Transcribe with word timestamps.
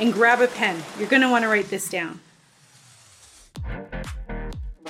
and 0.00 0.12
grab 0.12 0.40
a 0.40 0.48
pen. 0.48 0.82
You're 0.98 1.08
going 1.08 1.22
to 1.22 1.30
want 1.30 1.44
to 1.44 1.48
write 1.48 1.68
this 1.68 1.88
down. 1.88 2.20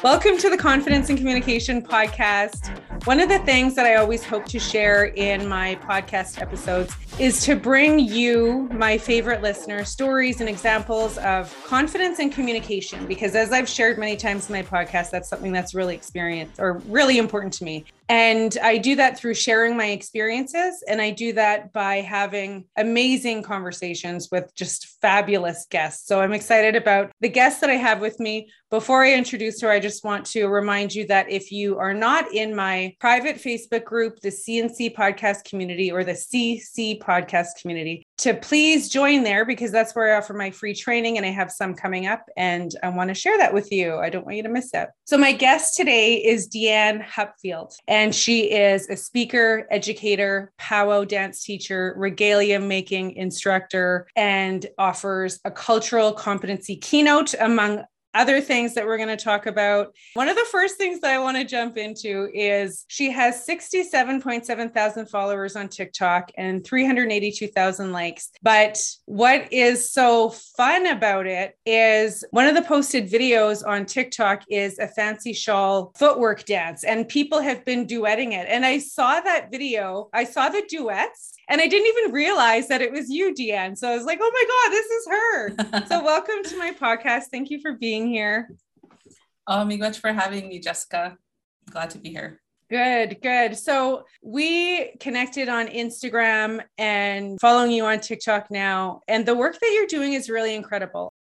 Welcome 0.03 0.39
to 0.39 0.49
the 0.49 0.57
Confidence 0.57 1.11
and 1.11 1.19
Communication 1.19 1.83
Podcast. 1.83 2.75
One 3.05 3.21
of 3.21 3.29
the 3.29 3.39
things 3.41 3.75
that 3.75 3.85
I 3.85 3.97
always 3.97 4.25
hope 4.25 4.47
to 4.47 4.59
share 4.59 5.07
in 5.07 5.47
my 5.47 5.75
podcast 5.83 6.41
episodes 6.41 6.95
is 7.19 7.45
to 7.45 7.55
bring 7.55 7.99
you, 7.99 8.69
my 8.73 8.97
favorite 8.97 9.43
listeners, 9.43 9.91
stories 9.91 10.41
and 10.41 10.49
examples 10.49 11.19
of 11.19 11.55
confidence 11.67 12.19
and 12.19 12.33
communication. 12.33 13.07
Because 13.07 13.35
as 13.35 13.53
I've 13.53 13.69
shared 13.69 13.99
many 13.99 14.17
times 14.17 14.49
in 14.49 14.55
my 14.55 14.63
podcast, 14.63 15.11
that's 15.11 15.29
something 15.29 15.53
that's 15.53 15.75
really 15.75 15.95
experienced 15.95 16.61
or 16.61 16.75
really 16.87 17.19
important 17.19 17.53
to 17.55 17.65
me. 17.65 17.85
And 18.11 18.59
I 18.61 18.79
do 18.79 18.97
that 18.97 19.17
through 19.17 19.35
sharing 19.35 19.77
my 19.77 19.87
experiences. 19.87 20.83
And 20.89 21.01
I 21.01 21.13
do 21.13 21.33
that 21.35 21.73
by 21.73 22.01
having 22.01 22.65
amazing 22.77 23.45
conversations 23.45 24.31
with 24.33 24.53
just 24.57 24.99
fabulous 25.01 25.65
guests. 25.71 26.09
So 26.09 26.21
I'm 26.21 26.33
excited 26.33 26.75
about 26.75 27.13
the 27.21 27.29
guests 27.29 27.61
that 27.61 27.71
I 27.71 27.75
have 27.75 28.01
with 28.01 28.19
me. 28.19 28.51
Before 28.69 29.05
I 29.05 29.15
introduce 29.15 29.61
her, 29.61 29.71
I 29.71 29.79
just 29.79 30.03
want 30.03 30.27
to 30.27 30.49
remind 30.49 30.93
you 30.93 31.07
that 31.07 31.31
if 31.31 31.53
you 31.53 31.79
are 31.79 31.95
not 31.95 32.35
in 32.35 32.53
my 32.55 32.97
private 32.99 33.37
Facebook 33.37 33.85
group, 33.85 34.19
the 34.21 34.31
CNC 34.31 34.97
podcast 34.97 35.45
community 35.45 35.93
or 35.93 36.03
the 36.03 36.13
CC 36.13 37.01
podcast 37.01 37.61
community, 37.63 38.09
to 38.21 38.35
please 38.35 38.89
join 38.89 39.23
there 39.23 39.47
because 39.47 39.73
that's 39.73 39.95
where 39.95 40.15
I 40.15 40.19
offer 40.19 40.35
my 40.35 40.51
free 40.51 40.75
training 40.75 41.17
and 41.17 41.25
I 41.25 41.31
have 41.31 41.51
some 41.51 41.75
coming 41.75 42.07
up 42.07 42.25
and 42.37 42.71
I 42.83 42.91
want 42.91 43.09
to 43.09 43.15
share 43.15 43.37
that 43.39 43.55
with 43.55 43.73
you. 43.73 43.97
I 43.97 44.11
don't 44.11 44.27
want 44.27 44.37
you 44.37 44.43
to 44.43 44.49
miss 44.51 44.75
out. 44.75 44.89
So, 45.05 45.17
my 45.17 45.33
guest 45.33 45.77
today 45.77 46.17
is 46.17 46.49
Deanne 46.49 47.05
Hupfield, 47.05 47.73
and 47.89 48.15
she 48.15 48.53
is 48.53 48.89
a 48.89 48.97
speaker, 48.97 49.67
educator, 49.71 50.53
powwow 50.59 51.05
dance 51.05 51.43
teacher, 51.43 51.95
regalia 51.97 52.61
making 52.61 53.13
instructor, 53.13 54.07
and 54.15 54.67
offers 54.79 55.41
a 55.45 55.51
cultural 55.51 56.13
competency 56.13 56.77
keynote 56.77 57.35
among 57.41 57.83
other 58.15 58.41
things 58.41 58.75
that 58.75 58.87
we're 58.87 58.97
going 58.97 59.17
to 59.17 59.23
talk 59.23 59.47
about. 59.47 59.95
One 60.15 60.29
of 60.29 60.37
the 60.37 60.47
first 60.51 60.77
things 60.77 61.01
that 61.01 61.13
I 61.13 61.19
want 61.19 61.37
to 61.37 61.45
jump 61.45 61.77
into 61.77 62.29
is 62.35 62.85
she 62.89 63.11
has 63.11 63.47
67.7 63.47 64.75
thousand 64.75 65.07
followers 65.07 65.57
on 65.57 65.69
TikTok 65.69 66.31
and 66.37 66.65
382,000 66.65 67.93
likes. 67.93 68.31
But 68.43 68.79
what 69.07 69.53
is 69.53 69.91
so 69.93 70.31
fun 70.31 70.87
about 70.87 71.27
it 71.27 71.57
is 71.67 72.25
one 72.31 72.47
of 72.47 72.55
the 72.55 72.63
posted 72.63 73.11
videos 73.11 73.67
on 73.67 73.87
TikTok 73.87 74.43
is 74.49 74.79
a 74.79 74.89
fancy 74.89 75.33
shawl 75.33 75.93
footwork 75.99 76.45
dance, 76.45 76.85
and 76.85 77.09
people 77.09 77.41
have 77.41 77.65
been 77.65 77.87
duetting 77.87 78.33
it. 78.33 78.47
And 78.49 78.65
I 78.65 78.79
saw 78.79 79.21
that 79.21 79.51
video, 79.51 80.09
I 80.13 80.25
saw 80.25 80.49
the 80.49 80.65
duets, 80.69 81.35
and 81.51 81.61
I 81.61 81.67
didn't 81.67 81.89
even 81.99 82.13
realize 82.13 82.69
that 82.69 82.81
it 82.81 82.93
was 82.93 83.11
you, 83.11 83.35
Deanne. 83.35 83.77
So 83.77 83.91
I 83.91 83.97
was 83.97 84.05
like, 84.05 84.21
oh 84.23 84.31
my 84.33 84.45
God, 84.49 84.71
this 84.71 84.87
is 84.87 85.07
her. 85.09 85.87
so 85.87 86.05
welcome 86.05 86.45
to 86.45 86.57
my 86.57 86.71
podcast. 86.71 87.25
Thank 87.33 87.51
you 87.51 87.61
for 87.61 87.73
being 87.73 88.07
here. 88.07 88.51
Oh, 89.49 89.65
me 89.65 89.77
much 89.77 89.99
for 89.99 90.13
having 90.13 90.49
me, 90.49 90.61
Jessica. 90.61 91.19
Glad 91.69 91.91
to 91.91 91.99
be 91.99 92.11
here. 92.11 92.41
Good, 92.71 93.21
good. 93.21 93.59
So 93.59 94.05
we 94.23 94.93
connected 95.01 95.49
on 95.49 95.67
Instagram 95.67 96.63
and 96.79 97.41
following 97.41 97.73
you 97.73 97.85
on 97.85 97.99
TikTok 97.99 98.49
now. 98.53 99.01
And 99.09 99.27
the 99.27 99.35
work 99.35 99.59
that 99.59 99.73
you're 99.75 99.89
doing 99.89 100.13
is 100.13 100.31
really 100.31 100.55
incredible. 100.55 101.13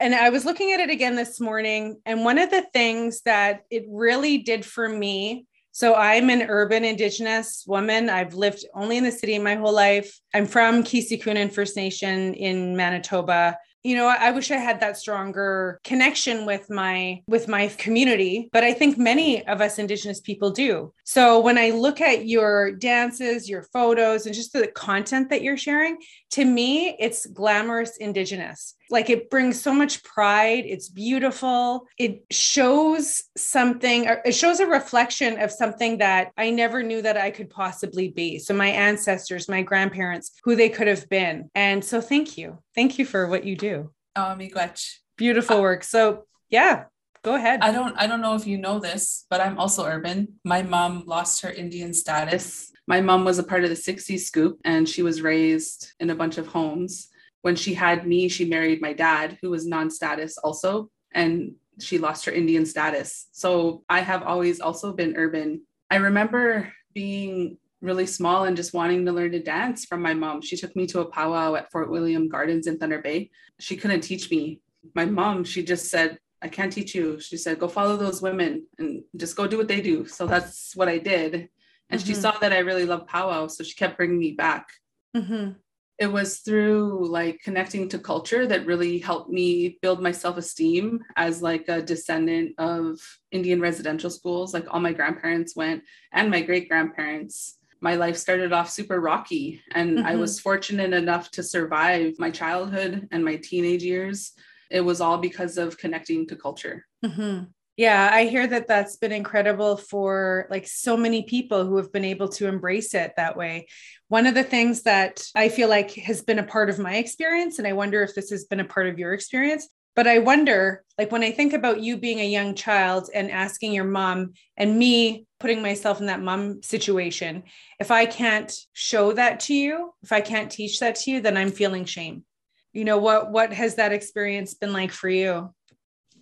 And 0.00 0.14
I 0.14 0.28
was 0.28 0.44
looking 0.44 0.72
at 0.72 0.80
it 0.80 0.90
again 0.90 1.16
this 1.16 1.40
morning. 1.40 1.98
And 2.04 2.26
one 2.26 2.36
of 2.36 2.50
the 2.50 2.66
things 2.74 3.22
that 3.22 3.62
it 3.70 3.86
really 3.88 4.36
did 4.36 4.66
for 4.66 4.86
me 4.86 5.46
so 5.78 5.94
I'm 5.94 6.28
an 6.28 6.42
urban 6.48 6.84
indigenous 6.84 7.62
woman. 7.64 8.10
I've 8.10 8.34
lived 8.34 8.64
only 8.74 8.96
in 8.96 9.04
the 9.04 9.12
city 9.12 9.38
my 9.38 9.54
whole 9.54 9.72
life. 9.72 10.18
I'm 10.34 10.44
from 10.44 10.82
Keeseekoowenin 10.82 11.52
First 11.52 11.76
Nation 11.76 12.34
in 12.34 12.76
Manitoba 12.76 13.56
you 13.84 13.94
know 13.94 14.08
i 14.08 14.32
wish 14.32 14.50
i 14.50 14.56
had 14.56 14.80
that 14.80 14.96
stronger 14.96 15.78
connection 15.84 16.44
with 16.44 16.68
my 16.68 17.22
with 17.28 17.46
my 17.46 17.68
community 17.68 18.48
but 18.52 18.64
i 18.64 18.72
think 18.72 18.98
many 18.98 19.46
of 19.46 19.60
us 19.60 19.78
indigenous 19.78 20.20
people 20.20 20.50
do 20.50 20.92
so 21.08 21.40
when 21.40 21.56
i 21.56 21.70
look 21.70 22.00
at 22.00 22.26
your 22.26 22.72
dances 22.72 23.48
your 23.48 23.62
photos 23.62 24.26
and 24.26 24.34
just 24.34 24.52
the 24.52 24.68
content 24.68 25.30
that 25.30 25.42
you're 25.42 25.56
sharing 25.56 25.96
to 26.30 26.44
me 26.44 26.96
it's 26.98 27.26
glamorous 27.26 27.96
indigenous. 27.98 28.74
Like 28.90 29.10
it 29.10 29.30
brings 29.30 29.60
so 29.60 29.72
much 29.72 30.02
pride. 30.02 30.64
It's 30.66 30.88
beautiful. 30.88 31.86
It 31.98 32.24
shows 32.30 33.22
something 33.36 34.06
it 34.24 34.34
shows 34.34 34.60
a 34.60 34.66
reflection 34.66 35.40
of 35.40 35.50
something 35.50 35.98
that 35.98 36.32
i 36.36 36.50
never 36.50 36.82
knew 36.82 37.02
that 37.02 37.16
i 37.16 37.30
could 37.30 37.50
possibly 37.50 38.08
be. 38.08 38.38
So 38.38 38.54
my 38.54 38.68
ancestors 38.68 39.48
my 39.48 39.62
grandparents 39.62 40.32
who 40.44 40.56
they 40.56 40.68
could 40.68 40.86
have 40.86 41.08
been. 41.08 41.50
And 41.54 41.84
so 41.84 42.00
thank 42.00 42.38
you. 42.38 42.58
Thank 42.74 42.98
you 42.98 43.04
for 43.04 43.26
what 43.26 43.44
you 43.44 43.56
do. 43.56 43.92
Oh 44.16 44.34
miigwech. 44.38 44.86
Beautiful 45.16 45.58
uh, 45.58 45.62
work. 45.62 45.84
So 45.84 46.24
yeah 46.48 46.84
go 47.22 47.34
ahead 47.34 47.60
i 47.62 47.70
don't 47.70 47.96
i 47.96 48.06
don't 48.06 48.20
know 48.20 48.34
if 48.34 48.46
you 48.46 48.58
know 48.58 48.78
this 48.78 49.26
but 49.30 49.40
i'm 49.40 49.58
also 49.58 49.84
urban 49.84 50.28
my 50.44 50.62
mom 50.62 51.02
lost 51.06 51.42
her 51.42 51.50
indian 51.50 51.92
status 51.92 52.72
my 52.86 53.00
mom 53.00 53.24
was 53.24 53.38
a 53.38 53.42
part 53.42 53.64
of 53.64 53.70
the 53.70 53.76
60s 53.76 54.20
scoop 54.20 54.58
and 54.64 54.88
she 54.88 55.02
was 55.02 55.20
raised 55.20 55.92
in 56.00 56.10
a 56.10 56.14
bunch 56.14 56.38
of 56.38 56.46
homes 56.46 57.08
when 57.42 57.56
she 57.56 57.74
had 57.74 58.06
me, 58.06 58.28
she 58.28 58.44
married 58.44 58.80
my 58.80 58.92
dad, 58.92 59.38
who 59.40 59.50
was 59.50 59.66
non 59.66 59.90
status 59.90 60.38
also, 60.38 60.90
and 61.12 61.54
she 61.80 61.98
lost 61.98 62.24
her 62.24 62.32
Indian 62.32 62.66
status. 62.66 63.28
So 63.32 63.84
I 63.88 64.00
have 64.00 64.22
always 64.22 64.60
also 64.60 64.92
been 64.92 65.16
urban. 65.16 65.62
I 65.90 65.96
remember 65.96 66.72
being 66.94 67.58
really 67.80 68.06
small 68.06 68.44
and 68.44 68.56
just 68.56 68.74
wanting 68.74 69.06
to 69.06 69.12
learn 69.12 69.30
to 69.32 69.42
dance 69.42 69.84
from 69.84 70.02
my 70.02 70.12
mom. 70.12 70.42
She 70.42 70.56
took 70.56 70.74
me 70.74 70.86
to 70.88 71.00
a 71.00 71.10
powwow 71.10 71.54
at 71.54 71.70
Fort 71.70 71.90
William 71.90 72.28
Gardens 72.28 72.66
in 72.66 72.78
Thunder 72.78 73.00
Bay. 73.00 73.30
She 73.60 73.76
couldn't 73.76 74.00
teach 74.00 74.30
me. 74.30 74.60
My 74.94 75.04
mom, 75.04 75.44
she 75.44 75.62
just 75.62 75.88
said, 75.88 76.18
I 76.40 76.48
can't 76.48 76.72
teach 76.72 76.94
you. 76.94 77.20
She 77.20 77.36
said, 77.36 77.58
go 77.58 77.68
follow 77.68 77.96
those 77.96 78.22
women 78.22 78.66
and 78.78 79.02
just 79.16 79.36
go 79.36 79.46
do 79.46 79.58
what 79.58 79.68
they 79.68 79.80
do. 79.80 80.06
So 80.06 80.26
that's 80.26 80.76
what 80.76 80.88
I 80.88 80.98
did. 80.98 81.48
And 81.90 82.00
mm-hmm. 82.00 82.06
she 82.06 82.14
saw 82.14 82.32
that 82.38 82.52
I 82.52 82.58
really 82.58 82.86
love 82.86 83.06
powwow. 83.06 83.48
So 83.48 83.64
she 83.64 83.74
kept 83.74 83.96
bringing 83.96 84.18
me 84.18 84.32
back. 84.32 84.68
Mm-hmm 85.16 85.52
it 85.98 86.06
was 86.06 86.38
through 86.38 87.06
like 87.08 87.40
connecting 87.42 87.88
to 87.88 87.98
culture 87.98 88.46
that 88.46 88.66
really 88.66 88.98
helped 88.98 89.30
me 89.30 89.78
build 89.82 90.00
my 90.00 90.12
self-esteem 90.12 91.00
as 91.16 91.42
like 91.42 91.68
a 91.68 91.82
descendant 91.82 92.54
of 92.58 92.98
indian 93.32 93.60
residential 93.60 94.10
schools 94.10 94.54
like 94.54 94.66
all 94.70 94.80
my 94.80 94.92
grandparents 94.92 95.56
went 95.56 95.82
and 96.12 96.30
my 96.30 96.40
great 96.40 96.68
grandparents 96.68 97.58
my 97.80 97.94
life 97.94 98.16
started 98.16 98.52
off 98.52 98.70
super 98.70 99.00
rocky 99.00 99.60
and 99.72 99.98
mm-hmm. 99.98 100.06
i 100.06 100.14
was 100.14 100.40
fortunate 100.40 100.92
enough 100.92 101.30
to 101.30 101.42
survive 101.42 102.14
my 102.18 102.30
childhood 102.30 103.08
and 103.10 103.24
my 103.24 103.36
teenage 103.36 103.82
years 103.82 104.32
it 104.70 104.80
was 104.80 105.00
all 105.00 105.18
because 105.18 105.58
of 105.58 105.78
connecting 105.78 106.26
to 106.26 106.36
culture 106.36 106.84
mm-hmm. 107.04 107.44
Yeah, 107.78 108.10
I 108.12 108.24
hear 108.24 108.44
that 108.44 108.66
that's 108.66 108.96
been 108.96 109.12
incredible 109.12 109.76
for 109.76 110.48
like 110.50 110.66
so 110.66 110.96
many 110.96 111.22
people 111.22 111.64
who 111.64 111.76
have 111.76 111.92
been 111.92 112.04
able 112.04 112.28
to 112.30 112.48
embrace 112.48 112.92
it 112.92 113.12
that 113.16 113.36
way. 113.36 113.68
One 114.08 114.26
of 114.26 114.34
the 114.34 114.42
things 114.42 114.82
that 114.82 115.22
I 115.36 115.48
feel 115.48 115.68
like 115.68 115.92
has 115.92 116.20
been 116.20 116.40
a 116.40 116.42
part 116.42 116.70
of 116.70 116.80
my 116.80 116.96
experience, 116.96 117.60
and 117.60 117.68
I 117.68 117.74
wonder 117.74 118.02
if 118.02 118.16
this 118.16 118.30
has 118.30 118.46
been 118.46 118.58
a 118.58 118.64
part 118.64 118.88
of 118.88 118.98
your 118.98 119.12
experience, 119.14 119.68
but 119.94 120.08
I 120.08 120.18
wonder, 120.18 120.84
like, 120.96 121.12
when 121.12 121.22
I 121.22 121.30
think 121.30 121.52
about 121.52 121.80
you 121.80 121.96
being 121.96 122.20
a 122.20 122.28
young 122.28 122.56
child 122.56 123.10
and 123.14 123.30
asking 123.30 123.72
your 123.72 123.84
mom 123.84 124.32
and 124.56 124.76
me 124.76 125.26
putting 125.38 125.62
myself 125.62 126.00
in 126.00 126.06
that 126.06 126.22
mom 126.22 126.62
situation, 126.62 127.44
if 127.78 127.92
I 127.92 128.06
can't 128.06 128.52
show 128.72 129.12
that 129.12 129.40
to 129.40 129.54
you, 129.54 129.92
if 130.02 130.10
I 130.12 130.20
can't 130.20 130.50
teach 130.50 130.80
that 130.80 130.96
to 130.96 131.10
you, 131.12 131.20
then 131.20 131.36
I'm 131.36 131.50
feeling 131.50 131.84
shame. 131.84 132.24
You 132.72 132.84
know, 132.84 132.98
what 132.98 133.30
what 133.30 133.52
has 133.52 133.76
that 133.76 133.92
experience 133.92 134.54
been 134.54 134.72
like 134.72 134.92
for 134.92 135.08
you? 135.08 135.54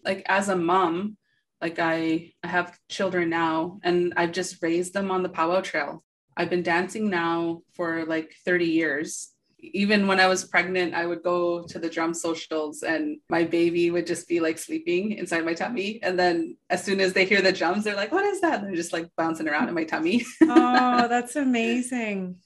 Like 0.04 0.24
as 0.26 0.48
a 0.48 0.56
mom, 0.56 1.16
like 1.60 1.78
I, 1.78 2.32
I 2.42 2.48
have 2.48 2.78
children 2.88 3.30
now 3.30 3.80
and 3.82 4.12
I've 4.16 4.32
just 4.32 4.62
raised 4.62 4.92
them 4.94 5.10
on 5.10 5.22
the 5.22 5.28
powwow 5.28 5.60
trail. 5.60 6.04
I've 6.36 6.50
been 6.50 6.62
dancing 6.62 7.08
now 7.08 7.62
for 7.72 8.04
like 8.04 8.34
30 8.44 8.66
years. 8.66 9.30
Even 9.58 10.06
when 10.06 10.20
I 10.20 10.26
was 10.28 10.44
pregnant, 10.44 10.94
I 10.94 11.06
would 11.06 11.22
go 11.22 11.64
to 11.64 11.78
the 11.78 11.88
drum 11.88 12.12
socials 12.12 12.82
and 12.82 13.18
my 13.30 13.44
baby 13.44 13.90
would 13.90 14.06
just 14.06 14.28
be 14.28 14.38
like 14.38 14.58
sleeping 14.58 15.12
inside 15.12 15.46
my 15.46 15.54
tummy. 15.54 15.98
And 16.02 16.18
then 16.18 16.58
as 16.68 16.84
soon 16.84 17.00
as 17.00 17.14
they 17.14 17.24
hear 17.24 17.40
the 17.40 17.52
drums, 17.52 17.84
they're 17.84 17.96
like, 17.96 18.12
what 18.12 18.26
is 18.26 18.42
that? 18.42 18.60
And 18.60 18.68
they're 18.68 18.76
just 18.76 18.92
like 18.92 19.08
bouncing 19.16 19.48
around 19.48 19.68
in 19.68 19.74
my 19.74 19.84
tummy. 19.84 20.24
oh, 20.42 21.08
that's 21.08 21.36
amazing. 21.36 22.36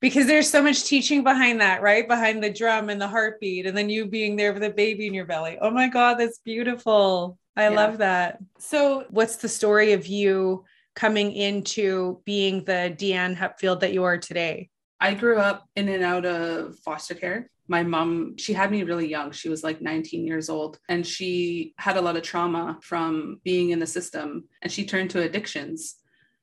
Because 0.00 0.26
there's 0.26 0.50
so 0.50 0.62
much 0.62 0.84
teaching 0.84 1.22
behind 1.22 1.60
that, 1.60 1.82
right? 1.82 2.08
Behind 2.08 2.42
the 2.42 2.50
drum 2.50 2.88
and 2.88 3.00
the 3.00 3.08
heartbeat, 3.08 3.66
and 3.66 3.76
then 3.76 3.90
you 3.90 4.06
being 4.06 4.36
there 4.36 4.52
with 4.52 4.62
a 4.62 4.70
baby 4.70 5.06
in 5.06 5.14
your 5.14 5.26
belly. 5.26 5.58
Oh 5.60 5.70
my 5.70 5.88
God, 5.88 6.14
that's 6.14 6.38
beautiful. 6.38 7.38
I 7.56 7.64
yeah. 7.64 7.76
love 7.76 7.98
that. 7.98 8.38
So, 8.58 9.04
what's 9.10 9.36
the 9.36 9.48
story 9.48 9.92
of 9.92 10.06
you 10.06 10.64
coming 10.94 11.32
into 11.32 12.20
being 12.24 12.64
the 12.64 12.94
Deanne 12.96 13.36
Hupfield 13.36 13.80
that 13.80 13.92
you 13.92 14.04
are 14.04 14.18
today? 14.18 14.70
I 15.00 15.14
grew 15.14 15.38
up 15.38 15.66
in 15.76 15.88
and 15.88 16.04
out 16.04 16.26
of 16.26 16.78
foster 16.78 17.14
care. 17.14 17.50
My 17.68 17.82
mom, 17.82 18.36
she 18.36 18.52
had 18.52 18.70
me 18.70 18.82
really 18.82 19.08
young. 19.08 19.30
She 19.30 19.48
was 19.48 19.62
like 19.62 19.80
19 19.80 20.26
years 20.26 20.50
old 20.50 20.78
and 20.88 21.06
she 21.06 21.72
had 21.78 21.96
a 21.96 22.00
lot 22.00 22.16
of 22.16 22.22
trauma 22.22 22.78
from 22.82 23.40
being 23.44 23.70
in 23.70 23.78
the 23.78 23.86
system 23.86 24.44
and 24.60 24.72
she 24.72 24.84
turned 24.84 25.10
to 25.10 25.22
addictions. 25.22 25.94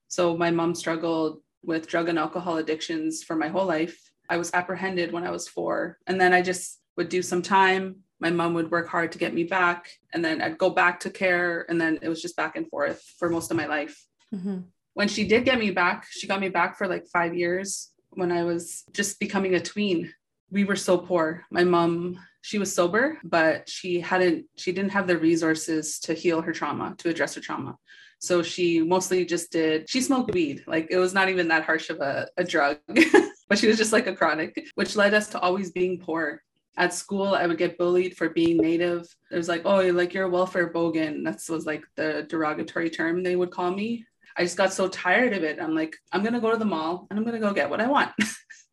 So 0.08 0.38
my 0.38 0.52
mom 0.52 0.74
struggled 0.74 1.42
with 1.68 1.86
drug 1.86 2.10
and 2.10 2.18
alcohol 2.18 2.58
addictions 2.58 3.24
for 3.24 3.36
my 3.36 3.50
whole 3.50 3.66
life. 3.66 4.10
I 4.30 4.38
was 4.38 4.52
apprehended 4.54 5.12
when 5.12 5.26
I 5.26 5.32
was 5.32 5.48
four. 5.48 6.00
And 6.08 6.20
then 6.20 6.34
I 6.34 6.42
just 6.42 6.80
would 6.96 7.10
do 7.10 7.22
some 7.22 7.42
time. 7.42 7.98
My 8.20 8.32
mom 8.32 8.56
would 8.56 8.72
work 8.72 8.88
hard 8.88 9.12
to 9.12 9.18
get 9.20 9.34
me 9.34 9.44
back. 9.44 9.92
And 10.14 10.24
then 10.26 10.42
I'd 10.42 10.58
go 10.58 10.70
back 10.72 11.02
to 11.02 11.10
care. 11.10 11.66
And 11.70 11.80
then 11.80 12.00
it 12.02 12.10
was 12.10 12.22
just 12.22 12.38
back 12.38 12.56
and 12.56 12.68
forth 12.68 13.04
for 13.20 13.30
most 13.30 13.52
of 13.52 13.58
my 13.58 13.68
life. 13.68 14.02
Mm-hmm. 14.34 14.60
When 14.94 15.08
she 15.10 15.28
did 15.28 15.46
get 15.46 15.60
me 15.60 15.70
back, 15.70 16.08
she 16.10 16.26
got 16.26 16.40
me 16.40 16.50
back 16.50 16.78
for 16.78 16.88
like 16.88 17.06
five 17.08 17.36
years 17.36 17.92
when 18.12 18.32
I 18.32 18.44
was 18.46 18.84
just 18.94 19.20
becoming 19.20 19.54
a 19.54 19.60
tween. 19.60 20.12
We 20.50 20.64
were 20.64 20.78
so 20.78 20.98
poor. 20.98 21.44
My 21.52 21.66
mom, 21.66 22.18
she 22.42 22.58
was 22.58 22.74
sober, 22.74 23.20
but 23.24 23.70
she 23.70 24.00
hadn't, 24.00 24.46
she 24.56 24.72
didn't 24.72 24.92
have 24.92 25.06
the 25.06 25.18
resources 25.18 26.00
to 26.00 26.14
heal 26.14 26.42
her 26.42 26.54
trauma, 26.54 26.96
to 27.00 27.10
address 27.10 27.36
her 27.36 27.42
trauma. 27.42 27.78
So 28.20 28.42
she 28.42 28.82
mostly 28.82 29.26
just 29.26 29.52
did, 29.52 29.90
she 29.90 30.02
smoked 30.02 30.34
weed. 30.34 30.64
Like 30.68 30.88
it 30.90 30.98
was 30.98 31.14
not 31.14 31.30
even 31.30 31.48
that 31.50 31.66
harsh 31.66 31.90
of 31.90 32.00
a, 32.00 32.28
a 32.38 32.44
drug, 32.44 32.78
but 33.50 33.60
she 33.60 33.68
was 33.68 33.78
just 33.78 33.94
like 33.94 34.08
a 34.08 34.16
chronic, 34.16 34.70
which 34.76 34.96
led 34.96 35.14
us 35.14 35.30
to 35.30 35.40
always 35.40 35.72
being 35.72 36.00
poor. 36.00 36.42
At 36.80 36.94
school, 36.94 37.34
I 37.34 37.48
would 37.48 37.58
get 37.58 37.80
bullied 37.80 38.16
for 38.16 38.30
being 38.30 38.58
native. 38.58 39.08
It 39.32 39.36
was 39.36 39.48
like, 39.48 39.64
oh, 39.66 39.82
like 39.90 40.14
you're 40.14 40.26
a 40.26 40.30
welfare 40.30 40.72
bogan. 40.72 41.24
That 41.24 41.42
was 41.50 41.66
like 41.66 41.84
the 41.96 42.28
derogatory 42.30 42.92
term 42.92 43.24
they 43.24 43.36
would 43.36 43.50
call 43.50 43.72
me. 43.72 44.06
I 44.38 44.44
just 44.44 44.58
got 44.58 44.72
so 44.72 44.88
tired 44.88 45.34
of 45.34 45.44
it. 45.44 45.60
I'm 45.60 45.74
like, 45.74 45.96
I'm 46.12 46.22
going 46.22 46.36
to 46.36 46.40
go 46.40 46.52
to 46.52 46.58
the 46.58 46.66
mall 46.66 47.08
and 47.10 47.18
I'm 47.18 47.26
going 47.26 47.34
to 47.34 47.46
go 47.46 47.52
get 47.52 47.70
what 47.70 47.82
I 47.82 47.88
want. 47.88 48.12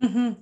Mm-hmm. 0.03 0.41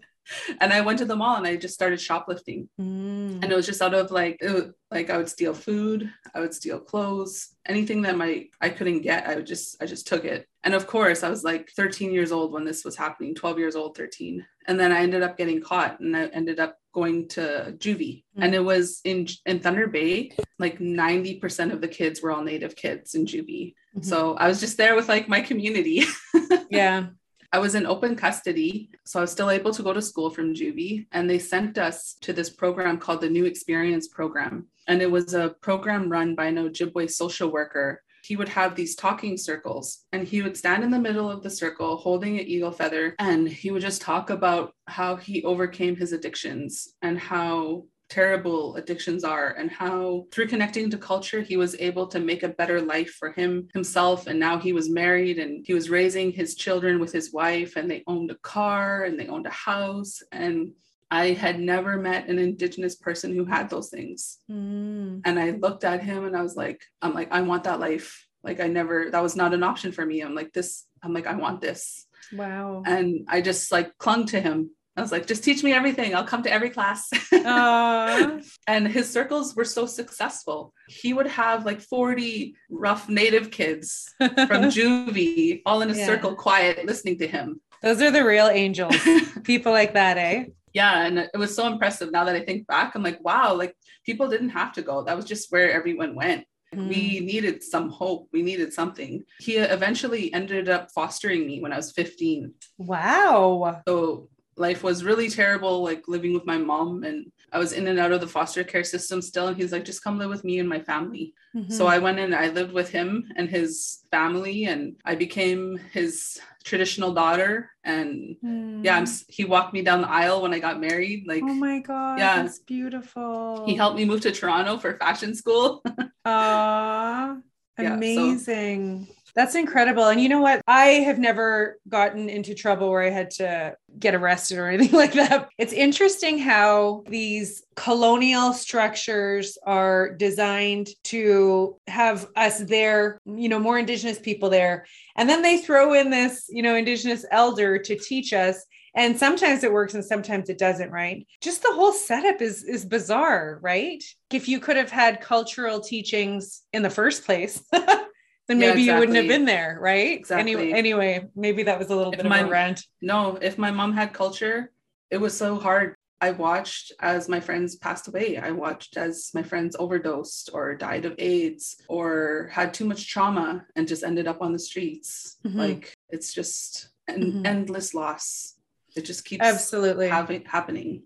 And 0.61 0.73
I 0.73 0.81
went 0.81 0.99
to 0.99 1.05
the 1.05 1.17
mall 1.17 1.37
and 1.37 1.47
I 1.47 1.57
just 1.57 1.75
started 1.75 2.01
shoplifting. 2.01 2.69
Mm. 2.81 3.43
And 3.43 3.45
it 3.45 3.57
was 3.57 3.67
just 3.67 3.83
out 3.83 3.95
of 3.95 4.11
like, 4.11 4.39
was, 4.43 4.73
like 4.91 5.11
I 5.11 5.17
would 5.17 5.29
steal 5.29 5.55
food, 5.55 6.11
I 6.35 6.41
would 6.41 6.55
steal 6.55 6.79
clothes, 6.79 7.55
anything 7.67 8.03
that 8.03 8.17
my 8.17 8.47
I 8.61 8.69
couldn't 8.69 9.01
get, 9.03 9.27
I 9.27 9.37
would 9.37 9.47
just 9.47 9.83
I 9.83 9.87
just 9.87 10.07
took 10.07 10.25
it. 10.25 10.47
And 10.65 10.75
of 10.75 10.87
course, 10.87 11.23
I 11.23 11.29
was 11.29 11.43
like 11.43 11.71
13 11.71 12.13
years 12.13 12.31
old 12.31 12.53
when 12.53 12.65
this 12.65 12.85
was 12.85 12.97
happening, 12.97 13.35
12 13.35 13.59
years 13.59 13.77
old, 13.77 13.97
13. 13.97 14.47
And 14.69 14.79
then 14.79 14.93
I 14.93 15.01
ended 15.01 15.23
up 15.23 15.37
getting 15.37 15.61
caught 15.61 15.99
and 15.99 16.17
I 16.17 16.27
ended 16.27 16.61
up 16.61 16.79
going 16.93 17.27
to 17.29 17.75
juvie. 17.79 18.25
Mm. 18.39 18.45
And 18.45 18.55
it 18.55 18.65
was 18.65 19.01
in 19.05 19.27
in 19.47 19.61
Thunder 19.61 19.89
Bay, 19.89 20.33
like 20.59 20.79
90% 20.79 21.73
of 21.73 21.81
the 21.81 21.89
kids 21.89 22.23
were 22.23 22.31
all 22.31 22.43
native 22.43 22.77
kids 22.77 23.15
in 23.15 23.27
juvie. 23.27 23.75
Mm-hmm. 23.97 24.03
So 24.03 24.35
I 24.35 24.49
was 24.49 24.61
just 24.61 24.77
there 24.77 24.95
with 24.95 25.09
like 25.09 25.29
my 25.29 25.41
community. 25.41 26.05
yeah. 26.71 27.07
I 27.55 27.59
was 27.59 27.75
in 27.75 27.85
open 27.85 28.17
custody, 28.17 28.89
so 29.05 29.21
I 29.21 29.23
was 29.23 29.31
still 29.31 29.51
able 29.51 29.73
to 29.73 29.83
go 29.83 29.93
to 29.93 30.01
school 30.01 30.31
from 30.31 30.55
juvie. 30.55 31.07
And 31.13 31.29
they 31.29 31.39
sent 31.39 31.77
us 31.77 32.17
to 32.23 32.33
this 32.33 32.49
program 32.49 32.97
called 32.97 33.21
the 33.21 33.29
New 33.29 33.45
Experience 33.45 34.09
Program. 34.09 34.69
And 34.89 35.03
it 35.03 35.11
was 35.11 35.35
a 35.35 35.55
program 35.61 36.09
run 36.09 36.35
by 36.35 36.47
an 36.47 36.57
Ojibwe 36.57 37.11
social 37.11 37.53
worker. 37.53 38.03
He 38.25 38.37
would 38.37 38.49
have 38.49 38.75
these 38.75 38.95
talking 38.95 39.37
circles, 39.37 40.05
and 40.13 40.27
he 40.27 40.43
would 40.43 40.57
stand 40.57 40.85
in 40.85 40.93
the 40.93 40.99
middle 40.99 41.29
of 41.29 41.43
the 41.43 41.51
circle 41.51 41.97
holding 41.97 42.39
an 42.39 42.47
eagle 42.47 42.71
feather, 42.71 43.17
and 43.19 43.49
he 43.49 43.73
would 43.73 43.83
just 43.83 44.01
talk 44.01 44.31
about 44.31 44.75
how 44.87 45.17
he 45.17 45.43
overcame 45.43 45.97
his 45.97 46.13
addictions 46.13 46.95
and 47.03 47.19
how 47.19 47.85
terrible 48.13 48.77
addictions 48.77 49.25
are 49.25 49.53
and 49.53 49.71
how 49.71 50.27
through 50.31 50.47
connecting 50.47 50.91
to 50.91 50.99
culture 50.99 51.41
he 51.41 51.57
was 51.57 51.75
able 51.81 52.07
to 52.07 52.21
make 52.21 52.43
a 52.43 52.49
better 52.61 52.79
life 52.79 53.09
for 53.19 53.33
him 53.33 53.67
himself 53.73 54.27
and 54.27 54.39
now 54.39 54.59
he 54.59 54.75
was 54.75 54.91
married 54.91 55.39
and 55.39 55.65
he 55.67 55.73
was 55.73 55.89
raising 55.89 56.31
his 56.31 56.55
children 56.55 57.01
with 57.01 57.11
his 57.11 57.33
wife 57.33 57.77
and 57.77 57.91
they 57.91 58.05
owned 58.07 58.31
a 58.31 58.35
car 58.43 59.05
and 59.05 59.19
they 59.19 59.29
owned 59.29 59.47
a 59.47 59.51
house 59.51 60.23
and 60.31 60.73
I 61.11 61.33
had 61.33 61.59
never 61.59 61.97
met 61.97 62.29
an 62.29 62.39
indigenous 62.39 62.97
person 62.97 63.35
who 63.35 63.45
had 63.45 63.69
those 63.69 63.91
things. 63.91 64.39
Mm. 64.51 65.21
And 65.27 65.39
I 65.39 65.51
looked 65.51 65.85
at 65.85 66.03
him 66.03 66.25
and 66.25 66.35
I 66.35 66.43
was 66.43 66.57
like, 66.57 66.83
I'm 67.03 67.13
like, 67.13 67.31
I 67.31 67.43
want 67.43 67.65
that 67.65 67.81
life. 67.81 68.27
Like 68.43 68.61
I 68.61 68.67
never, 68.67 69.11
that 69.11 69.23
was 69.23 69.37
not 69.37 69.53
an 69.53 69.63
option 69.63 69.93
for 69.93 70.07
me. 70.07 70.21
I'm 70.23 70.35
like, 70.35 70.55
this, 70.55 70.87
I'm 71.03 71.13
like, 71.13 71.27
I 71.27 71.35
want 71.35 71.61
this. 71.61 72.07
Wow. 72.33 72.83
And 72.87 73.27
I 73.29 73.43
just 73.43 73.71
like 73.71 73.97
clung 73.99 74.25
to 74.29 74.41
him 74.41 74.71
I 74.97 75.01
was 75.01 75.11
like, 75.11 75.27
just 75.27 75.43
teach 75.43 75.63
me 75.63 75.73
everything. 75.73 76.15
I'll 76.15 76.25
come 76.25 76.43
to 76.43 76.53
every 76.53 76.69
class. 76.69 77.09
and 77.33 78.87
his 78.87 79.09
circles 79.11 79.57
were 79.57 79.65
so 79.65 79.87
successful. 79.87 80.75
He 80.89 81.15
would 81.15 81.29
have 81.29 81.65
like 81.65 81.81
40 81.81 82.55
rough 82.69 83.09
native 83.09 83.51
kids 83.51 84.13
from 84.19 84.29
juvie 84.37 85.63
all 85.65 85.81
in 85.81 85.91
a 85.91 85.95
yeah. 85.95 86.05
circle, 86.05 86.35
quiet, 86.35 86.85
listening 86.85 87.19
to 87.19 87.27
him. 87.27 87.61
Those 87.83 88.03
are 88.03 88.11
the 88.11 88.25
real 88.25 88.49
angels. 88.49 88.95
people 89.45 89.73
like 89.73 89.95
that, 89.95 90.19
eh? 90.19 90.45
Yeah. 90.75 91.07
And 91.07 91.19
it 91.19 91.39
was 91.39 91.57
so 91.57 91.67
impressive. 91.67 92.13
Now 92.13 92.25
that 92.25 92.37
I 92.37 92.41
think 92.41 92.67
back, 92.67 92.95
I'm 92.95 93.03
like, 93.03 93.23
wow, 93.25 93.55
like 93.55 93.75
people 94.05 94.29
didn't 94.29 94.51
have 94.51 94.75
to 94.75 94.83
go. 94.83 95.03
That 95.05 95.17
was 95.17 95.25
just 95.25 95.51
where 95.51 95.73
everyone 95.73 96.15
went. 96.15 96.45
Mm. 96.75 96.89
We 96.89 97.21
needed 97.21 97.63
some 97.63 97.91
hope. 97.91 98.29
We 98.33 98.43
needed 98.43 98.73
something. 98.73 99.25
He 99.41 99.57
eventually 99.57 100.33
ended 100.33 100.69
up 100.69 100.91
fostering 100.95 101.47
me 101.47 101.61
when 101.61 101.73
I 101.73 101.77
was 101.77 101.93
15. 101.93 102.53
Wow. 102.79 103.83
So 103.87 104.29
life 104.57 104.83
was 104.83 105.05
really 105.05 105.29
terrible, 105.29 105.83
like 105.83 106.09
living 106.09 106.35
with 106.35 106.45
my 106.45 106.59
mom. 106.59 107.05
And 107.05 107.33
I 107.53 107.59
was 107.59 107.73
in 107.73 107.87
and 107.87 107.99
out 107.99 108.13
of 108.13 108.21
the 108.21 108.27
foster 108.27 108.65
care 108.65 108.85
system 108.85 109.23
still. 109.23 109.49
And 109.49 109.57
he's 109.57 109.73
like, 109.73 109.85
just 109.85 110.05
come 110.05 110.19
live 110.19 110.31
with 110.31 110.45
me 110.45 110.59
and 110.59 110.69
my 110.69 110.81
family. 110.81 111.35
Mm-hmm. 111.55 111.73
So 111.73 111.87
I 111.87 111.99
went 111.99 112.19
and 112.19 112.35
I 112.35 112.49
lived 112.49 112.73
with 112.73 112.91
him 112.91 113.31
and 113.37 113.49
his 113.49 114.05
family, 114.11 114.65
and 114.65 114.97
I 115.05 115.15
became 115.15 115.79
his 115.93 116.41
traditional 116.65 117.13
daughter. 117.13 117.71
And 117.85 118.37
mm. 118.43 118.85
yeah, 118.85 118.97
I'm, 118.97 119.07
he 119.29 119.45
walked 119.45 119.75
me 119.75 119.83
down 119.83 120.03
the 120.03 120.11
aisle 120.11 120.43
when 120.43 120.55
I 120.55 120.59
got 120.59 120.81
married. 120.81 121.25
Like, 121.27 121.43
oh 121.43 121.55
my 121.55 121.81
God, 121.81 122.19
yeah, 122.19 122.43
that's 122.43 122.61
beautiful. 122.61 123.65
He 123.67 123.75
helped 123.75 123.97
me 123.97 124.05
move 124.05 124.23
to 124.23 124.33
Toronto 124.33 124.79
for 124.79 124.97
fashion 124.99 125.35
school. 125.35 125.83
Ah, 126.25 127.39
amazing. 127.79 129.07
so, 129.07 129.15
that's 129.35 129.55
incredible. 129.55 130.09
And 130.09 130.21
you 130.21 130.29
know 130.29 130.41
what? 130.41 130.61
I 130.67 130.87
have 131.07 131.19
never 131.19 131.79
gotten 131.89 132.29
into 132.29 132.55
trouble 132.55 132.91
where 132.91 133.03
I 133.03 133.11
had 133.11 133.31
to 133.33 133.77
get 133.99 134.15
arrested 134.15 134.59
or 134.59 134.67
anything 134.71 134.99
like 134.99 135.15
that. 135.15 135.49
It's 135.59 135.73
interesting 135.73 136.39
how 136.39 137.05
these 137.09 137.65
colonial 137.75 138.53
structures 138.53 139.57
are 139.65 140.15
designed 140.15 140.89
to 141.05 141.77
have 141.87 142.29
us 142.37 142.59
there, 142.59 143.19
you 143.25 143.49
know, 143.49 143.59
more 143.59 143.79
Indigenous 143.79 144.19
people 144.19 144.51
there. 144.51 144.87
And 145.17 145.29
then 145.29 145.43
they 145.43 145.59
throw 145.59 145.95
in 145.95 146.11
this, 146.11 146.47
you 146.51 146.63
know, 146.63 146.75
Indigenous 146.75 147.25
elder 147.31 147.79
to 147.79 147.97
teach 147.97 148.33
us. 148.33 148.65
And 148.95 149.19
sometimes 149.19 149.65
it 149.65 149.73
works 149.73 149.95
and 149.95 150.05
sometimes 150.05 150.51
it 150.51 150.59
doesn't, 150.59 150.91
right? 150.91 151.27
Just 151.41 151.63
the 151.63 151.73
whole 151.73 151.93
setup 151.93 152.43
is 152.43 152.63
is 152.63 152.85
bizarre, 152.85 153.59
right? 153.63 154.03
If 154.31 154.49
you 154.49 154.61
could 154.61 154.77
have 154.77 154.91
had 154.91 155.21
cultural 155.21 155.81
teachings 155.81 156.63
in 156.73 156.83
the 156.83 156.91
first 156.91 157.25
place, 157.25 157.63
then 157.73 158.59
maybe 158.59 158.61
yeah, 158.61 158.71
exactly. 158.71 158.85
you 158.85 158.99
wouldn't 158.99 159.17
have 159.17 159.29
been 159.29 159.45
there, 159.47 159.79
right? 159.81 160.19
Exactly. 160.19 160.53
Anyway, 160.53 160.79
anyway, 160.79 161.27
maybe 161.35 161.63
that 161.65 161.79
was 161.79 161.89
a 161.89 161.97
little 161.97 162.13
if 162.13 162.19
bit 162.19 162.29
my, 162.29 162.41
of 162.41 162.49
a 162.49 162.51
rant. 162.51 162.85
No, 163.01 163.39
if 163.41 163.57
my 163.57 163.71
mom 163.71 163.95
had 163.95 164.13
culture, 164.13 164.71
it 165.11 165.19
was 165.19 165.37
so 165.37 165.59
hard. 165.59 165.95
I 166.21 166.31
watched 166.31 166.93
as 167.01 167.29
my 167.29 167.41
friends 167.41 167.75
passed 167.75 168.07
away. 168.07 168.37
I 168.37 168.53
watched 168.53 168.97
as 168.97 169.31
my 169.35 169.43
friends 169.43 169.75
overdosed 169.77 170.51
or 170.53 170.75
died 170.77 171.05
of 171.05 171.17
AIDS 171.19 171.77
or 171.89 172.49
had 172.53 172.73
too 172.73 172.85
much 172.85 173.09
trauma 173.09 173.67
and 173.75 173.89
just 173.89 174.05
ended 174.05 174.29
up 174.29 174.41
on 174.41 174.53
the 174.53 174.59
streets. 174.59 175.39
Mm-hmm. 175.45 175.59
Like 175.59 175.95
it's 176.11 176.33
just 176.33 176.91
an 177.09 177.23
mm-hmm. 177.23 177.47
endless 177.47 177.93
loss. 177.93 178.55
It 178.97 179.05
just 179.05 179.25
keeps 179.25 179.45
absolutely 179.45 180.09
having, 180.09 180.45
happening. 180.45 181.05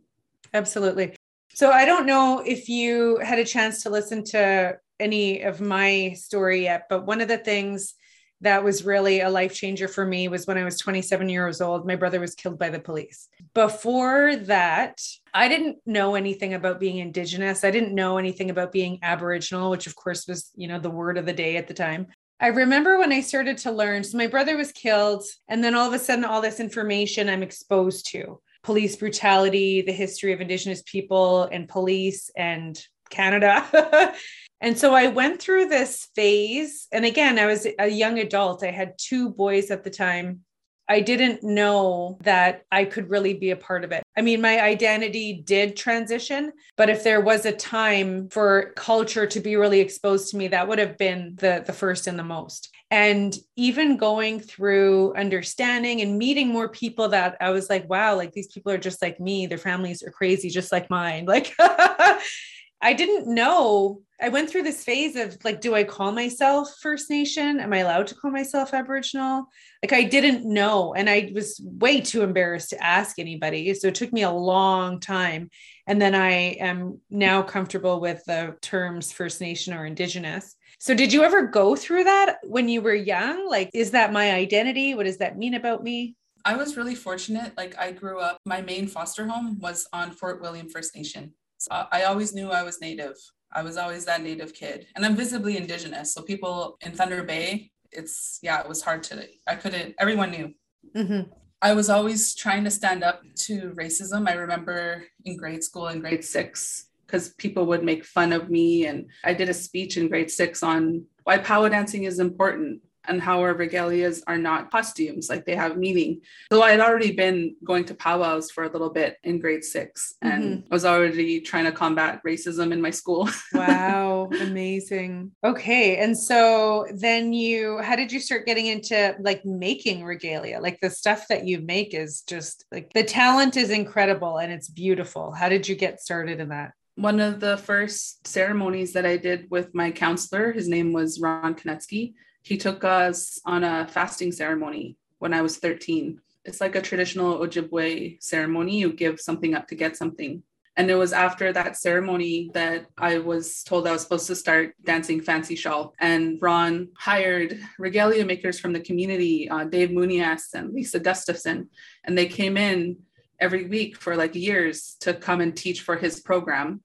Absolutely. 0.53 1.17
So 1.55 1.71
I 1.71 1.85
don't 1.85 2.07
know 2.07 2.43
if 2.45 2.69
you 2.69 3.19
had 3.19 3.39
a 3.39 3.45
chance 3.45 3.83
to 3.83 3.91
listen 3.91 4.25
to 4.25 4.79
any 5.01 5.43
of 5.43 5.61
my 5.61 6.15
story 6.17 6.65
yet, 6.65 6.87
but 6.89 7.07
one 7.07 7.21
of 7.21 7.29
the 7.29 7.39
things 7.39 7.95
that 8.43 8.63
was 8.63 8.85
really 8.85 9.21
a 9.21 9.31
life 9.31 9.55
changer 9.55 9.89
for 9.89 10.05
me 10.05 10.29
was 10.29 10.47
when 10.47 10.59
I 10.59 10.65
was 10.65 10.79
27 10.79 11.29
years 11.29 11.61
old. 11.61 11.87
My 11.87 11.97
brother 11.97 12.21
was 12.21 12.35
killed 12.35 12.59
by 12.59 12.69
the 12.69 12.79
police. 12.79 13.29
Before 13.55 14.37
that, 14.37 15.01
I 15.33 15.49
didn't 15.49 15.79
know 15.87 16.15
anything 16.15 16.53
about 16.53 16.79
being 16.79 16.99
Indigenous. 16.99 17.65
I 17.65 17.71
didn't 17.71 17.95
know 17.95 18.19
anything 18.19 18.51
about 18.51 18.73
being 18.73 18.99
Aboriginal, 19.03 19.71
which 19.71 19.87
of 19.87 19.97
course 19.97 20.27
was, 20.27 20.51
you 20.55 20.69
know, 20.69 20.79
the 20.79 20.91
word 20.91 21.17
of 21.17 21.25
the 21.25 21.33
day 21.33 21.57
at 21.57 21.67
the 21.67 21.75
time. 21.75 22.09
I 22.39 22.49
remember 22.49 22.99
when 22.99 23.13
I 23.13 23.21
started 23.21 23.59
to 23.59 23.73
learn. 23.73 24.05
So 24.05 24.19
my 24.19 24.27
brother 24.27 24.57
was 24.57 24.73
killed, 24.73 25.25
and 25.49 25.65
then 25.65 25.75
all 25.75 25.89
of 25.89 25.95
a 25.95 25.99
sudden, 25.99 26.25
all 26.25 26.41
this 26.41 26.61
information 26.61 27.29
I'm 27.29 27.43
exposed 27.43 28.11
to 28.13 28.41
police 28.63 28.97
brutality, 28.97 29.83
the 29.83 29.93
history 29.93 30.33
of 30.33 30.41
Indigenous 30.41 30.83
people 30.83 31.45
and 31.45 31.69
police 31.69 32.31
and 32.37 32.79
Canada. 33.11 34.13
And 34.61 34.79
so 34.79 34.95
I 34.95 35.09
went 35.09 35.41
through 35.41 35.69
this 35.69 36.09
phase. 36.15 36.89
And 36.91 37.05
again, 37.05 37.39
I 37.39 37.47
was 37.47 37.67
a 37.79 37.89
young 37.89 38.19
adult. 38.19 38.65
I 38.65 38.71
had 38.71 38.95
two 38.97 39.31
boys 39.31 39.71
at 39.71 39.85
the 39.85 39.91
time. 39.91 40.41
I 40.89 41.01
didn't 41.01 41.43
know 41.43 42.19
that 42.23 42.63
I 42.71 42.85
could 42.85 43.11
really 43.11 43.35
be 43.35 43.51
a 43.51 43.57
part 43.57 43.85
of 43.85 43.93
it. 43.93 44.03
I 44.17 44.23
mean, 44.23 44.41
my 44.41 44.61
identity 44.61 45.43
did 45.45 45.77
transition, 45.77 46.53
but 46.77 46.89
if 46.89 47.03
there 47.03 47.21
was 47.21 47.45
a 47.45 47.53
time 47.53 48.29
for 48.29 48.73
culture 48.77 49.27
to 49.27 49.41
be 49.41 49.57
really 49.57 49.81
exposed 49.81 50.31
to 50.31 50.37
me, 50.37 50.49
that 50.49 50.69
would 50.69 50.79
have 50.79 50.97
been 50.97 51.35
the, 51.39 51.63
the 51.67 51.73
first 51.73 52.07
and 52.07 52.19
the 52.19 52.25
most. 52.25 52.71
And 52.91 53.37
even 53.57 53.97
going 53.97 54.39
through 54.39 55.15
understanding 55.17 56.03
and 56.03 56.19
meeting 56.19 56.49
more 56.49 56.69
people 56.69 57.09
that 57.09 57.37
I 57.41 57.51
was 57.51 57.69
like, 57.69 57.89
wow, 57.91 58.15
like 58.15 58.33
these 58.33 58.47
people 58.47 58.71
are 58.71 58.79
just 58.79 59.03
like 59.03 59.19
me. 59.19 59.47
Their 59.47 59.59
families 59.59 60.05
are 60.05 60.11
crazy, 60.11 60.51
just 60.51 60.71
like 60.71 60.89
mine. 60.89 61.27
Like, 61.27 61.53
I 62.87 62.93
didn't 62.93 63.27
know. 63.27 64.03
I 64.21 64.29
went 64.29 64.49
through 64.49 64.63
this 64.63 64.85
phase 64.85 65.17
of 65.17 65.37
like, 65.45 65.61
do 65.61 65.75
I 65.75 65.83
call 65.83 66.13
myself 66.13 66.73
First 66.81 67.11
Nation? 67.11 67.59
Am 67.59 67.73
I 67.73 67.79
allowed 67.79 68.07
to 68.07 68.15
call 68.15 68.31
myself 68.31 68.73
Aboriginal? 68.73 69.47
Like, 69.83 69.93
I 69.93 70.05
didn't 70.05 70.45
know. 70.45 70.95
And 70.95 71.11
I 71.11 71.33
was 71.35 71.61
way 71.65 72.01
too 72.01 72.23
embarrassed 72.23 72.71
to 72.71 72.81
ask 72.81 73.19
anybody. 73.19 73.75
So 73.75 73.89
it 73.89 73.97
took 73.97 74.13
me 74.13 74.23
a 74.23 74.31
long 74.31 75.01
time. 75.01 75.51
And 75.89 76.01
then 76.01 76.15
I 76.15 76.31
am 76.61 77.01
now 77.11 77.43
comfortable 77.43 78.01
with 78.01 78.23
the 78.25 78.55
terms 78.63 79.11
First 79.11 79.41
Nation 79.41 79.75
or 79.75 79.85
Indigenous. 79.85 80.55
So, 80.79 80.95
did 80.95 81.13
you 81.13 81.25
ever 81.25 81.49
go 81.49 81.75
through 81.75 82.05
that 82.05 82.37
when 82.45 82.69
you 82.69 82.83
were 82.83 82.95
young? 82.95 83.51
Like, 83.51 83.71
is 83.75 83.91
that 83.93 84.13
my 84.13 84.31
identity? 84.31 84.95
What 84.95 85.07
does 85.07 85.19
that 85.19 85.37
mean 85.37 85.55
about 85.55 85.83
me? 85.83 86.15
I 86.45 86.55
was 86.55 86.77
really 86.77 86.95
fortunate. 86.95 87.57
Like, 87.57 87.77
I 87.79 87.91
grew 87.91 88.21
up, 88.21 88.39
my 88.45 88.61
main 88.61 88.87
foster 88.87 89.27
home 89.27 89.59
was 89.59 89.89
on 89.93 90.13
Fort 90.13 90.41
William 90.41 90.69
First 90.69 90.95
Nation. 90.95 91.35
So 91.67 91.87
I 91.91 92.05
always 92.05 92.33
knew 92.33 92.51
I 92.51 92.63
was 92.63 92.81
Native. 92.81 93.17
I 93.53 93.63
was 93.63 93.77
always 93.77 94.05
that 94.05 94.23
Native 94.23 94.55
kid. 94.55 94.87
And 94.95 95.05
I'm 95.05 95.17
visibly 95.17 95.57
Indigenous. 95.57 96.15
So 96.15 96.23
people 96.23 96.77
in 96.81 96.93
Thunder 96.93 97.25
Bay, 97.25 97.73
it's, 97.91 98.39
yeah, 98.41 98.61
it 98.61 98.69
was 98.69 98.83
hard 98.83 99.03
to, 99.05 99.27
I 99.49 99.57
couldn't, 99.57 99.97
everyone 99.99 100.31
knew. 100.31 100.55
Mm-hmm. 100.95 101.31
I 101.63 101.73
was 101.73 101.91
always 101.91 102.37
trying 102.37 102.63
to 102.65 102.71
stand 102.71 103.03
up 103.03 103.23
to 103.47 103.73
racism. 103.77 104.29
I 104.29 104.35
remember 104.35 105.05
in 105.25 105.37
grade 105.37 105.65
school, 105.65 105.89
in 105.89 106.01
grade 106.01 106.25
six, 106.25 106.87
because 107.05 107.31
people 107.31 107.67
would 107.67 107.83
make 107.83 108.05
fun 108.05 108.33
of 108.33 108.49
me. 108.49 108.87
And 108.87 109.07
I 109.25 109.35
did 109.35 109.49
a 109.49 109.55
speech 109.55 109.97
in 109.97 110.09
grade 110.09 110.31
six 110.31 110.63
on 110.63 111.05
why 111.25 111.39
powwow 111.39 111.69
dancing 111.69 112.05
is 112.05 112.21
important 112.21 112.83
and 113.09 113.21
how 113.21 113.41
our 113.41 113.55
regalias 113.55 114.23
are 114.27 114.39
not 114.39 114.71
costumes, 114.71 115.29
like 115.29 115.45
they 115.45 115.55
have 115.55 115.77
meaning. 115.77 116.21
So 116.53 116.63
I 116.63 116.73
had 116.73 116.81
already 116.81 117.13
been 117.13 117.57
going 117.65 117.85
to 117.87 117.95
powwows 117.95 118.51
for 118.51 118.65
a 118.65 118.71
little 118.71 118.91
bit 118.91 119.17
in 119.25 119.39
grade 119.39 119.65
six 119.65 120.15
and 120.23 120.45
mm-hmm. 120.45 120.73
I 120.73 120.75
was 120.75 120.85
already 120.85 121.41
trying 121.41 121.65
to 121.65 121.73
combat 121.73 122.21
racism 122.27 122.73
in 122.73 122.81
my 122.81 122.91
school. 122.91 123.29
wow, 123.53 124.29
amazing. 124.41 125.33
Okay. 125.45 125.99
And 125.99 126.17
so 126.17 126.87
then 126.95 127.33
you, 127.33 127.79
how 127.79 127.97
did 127.97 128.13
you 128.13 128.21
start 128.21 128.47
getting 128.47 128.67
into 128.67 129.17
like 129.21 129.45
making 129.45 130.05
regalia? 130.05 130.61
Like 130.61 130.81
the 130.81 130.91
stuff 130.91 131.29
that 131.29 131.47
you 131.47 131.61
make 131.61 131.95
is 131.95 132.23
just 132.23 132.65
like 132.73 132.93
the 132.93 133.05
talent 133.05 133.57
is 133.57 133.71
incredible 133.71 134.39
and 134.39 134.53
it's 134.53 134.69
beautiful. 134.69 135.33
How 135.33 135.49
did 135.49 135.69
you 135.69 135.75
get 135.75 136.01
started 136.01 136.41
in 136.41 136.49
that? 136.51 136.73
One 136.97 137.21
of 137.21 137.41
the 137.41 137.59
first 137.59 138.27
ceremonies 138.27 138.95
that 138.95 139.05
I 139.05 139.19
did 139.19 139.51
with 139.51 139.75
my 139.75 139.91
counselor, 139.91 140.53
his 140.53 140.67
name 140.67 140.95
was 140.95 141.21
Ron 141.21 141.55
Konetsky 141.55 142.15
he 142.47 142.57
took 142.57 142.85
us 142.85 143.41
on 143.45 143.65
a 143.65 143.89
fasting 143.89 144.31
ceremony 144.31 144.97
when 145.19 145.35
I 145.35 145.43
was 145.43 145.57
13. 145.57 146.21
It's 146.45 146.61
like 146.61 146.77
a 146.77 146.81
traditional 146.81 147.41
Ojibwe 147.41 148.23
ceremony. 148.23 148.79
You 148.79 148.93
give 148.93 149.21
something 149.21 149.57
up 149.57 149.67
to 149.67 149.75
get 149.75 149.97
something. 149.97 150.45
And 150.77 150.89
it 150.89 150.95
was 150.95 151.13
after 151.13 151.53
that 151.53 151.77
ceremony 151.77 152.53
that 152.55 152.87
I 152.97 153.19
was 153.19 153.65
told 153.65 153.89
I 153.89 153.91
was 153.91 154.03
supposed 154.03 154.29
to 154.29 154.37
start 154.37 154.77
dancing 154.85 155.21
fancy 155.21 155.57
shawl. 155.57 155.93
And 155.99 156.39
Ron 156.41 156.91
hired 156.97 157.59
regalia 157.81 158.25
makers 158.25 158.61
from 158.61 158.73
the 158.73 158.79
community, 158.79 159.51
uh, 159.51 159.65
Dave 159.65 159.89
Munias 159.89 160.55
and 160.55 160.73
Lisa 160.73 161.01
Gustafson. 161.01 161.69
And 162.05 162.17
they 162.17 162.27
came 162.27 162.57
in 162.57 162.99
every 163.41 163.67
week 163.67 163.97
for 163.97 164.15
like 164.15 164.37
years 164.37 164.95
to 165.01 165.15
come 165.15 165.41
and 165.41 165.57
teach 165.57 165.81
for 165.81 165.97
his 165.97 166.21
program. 166.21 166.83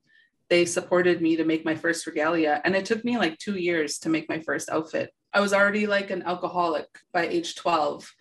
They 0.49 0.65
supported 0.65 1.21
me 1.21 1.35
to 1.35 1.45
make 1.45 1.63
my 1.63 1.75
first 1.75 2.07
regalia. 2.07 2.61
And 2.65 2.75
it 2.75 2.85
took 2.85 3.05
me 3.05 3.19
like 3.19 3.37
two 3.37 3.57
years 3.57 3.99
to 3.99 4.09
make 4.09 4.27
my 4.27 4.39
first 4.39 4.67
outfit. 4.67 5.13
I 5.33 5.39
was 5.39 5.53
already 5.53 5.87
like 5.87 6.09
an 6.09 6.23
alcoholic 6.23 6.87
by 7.13 7.27
age 7.27 7.55
12. 7.55 8.11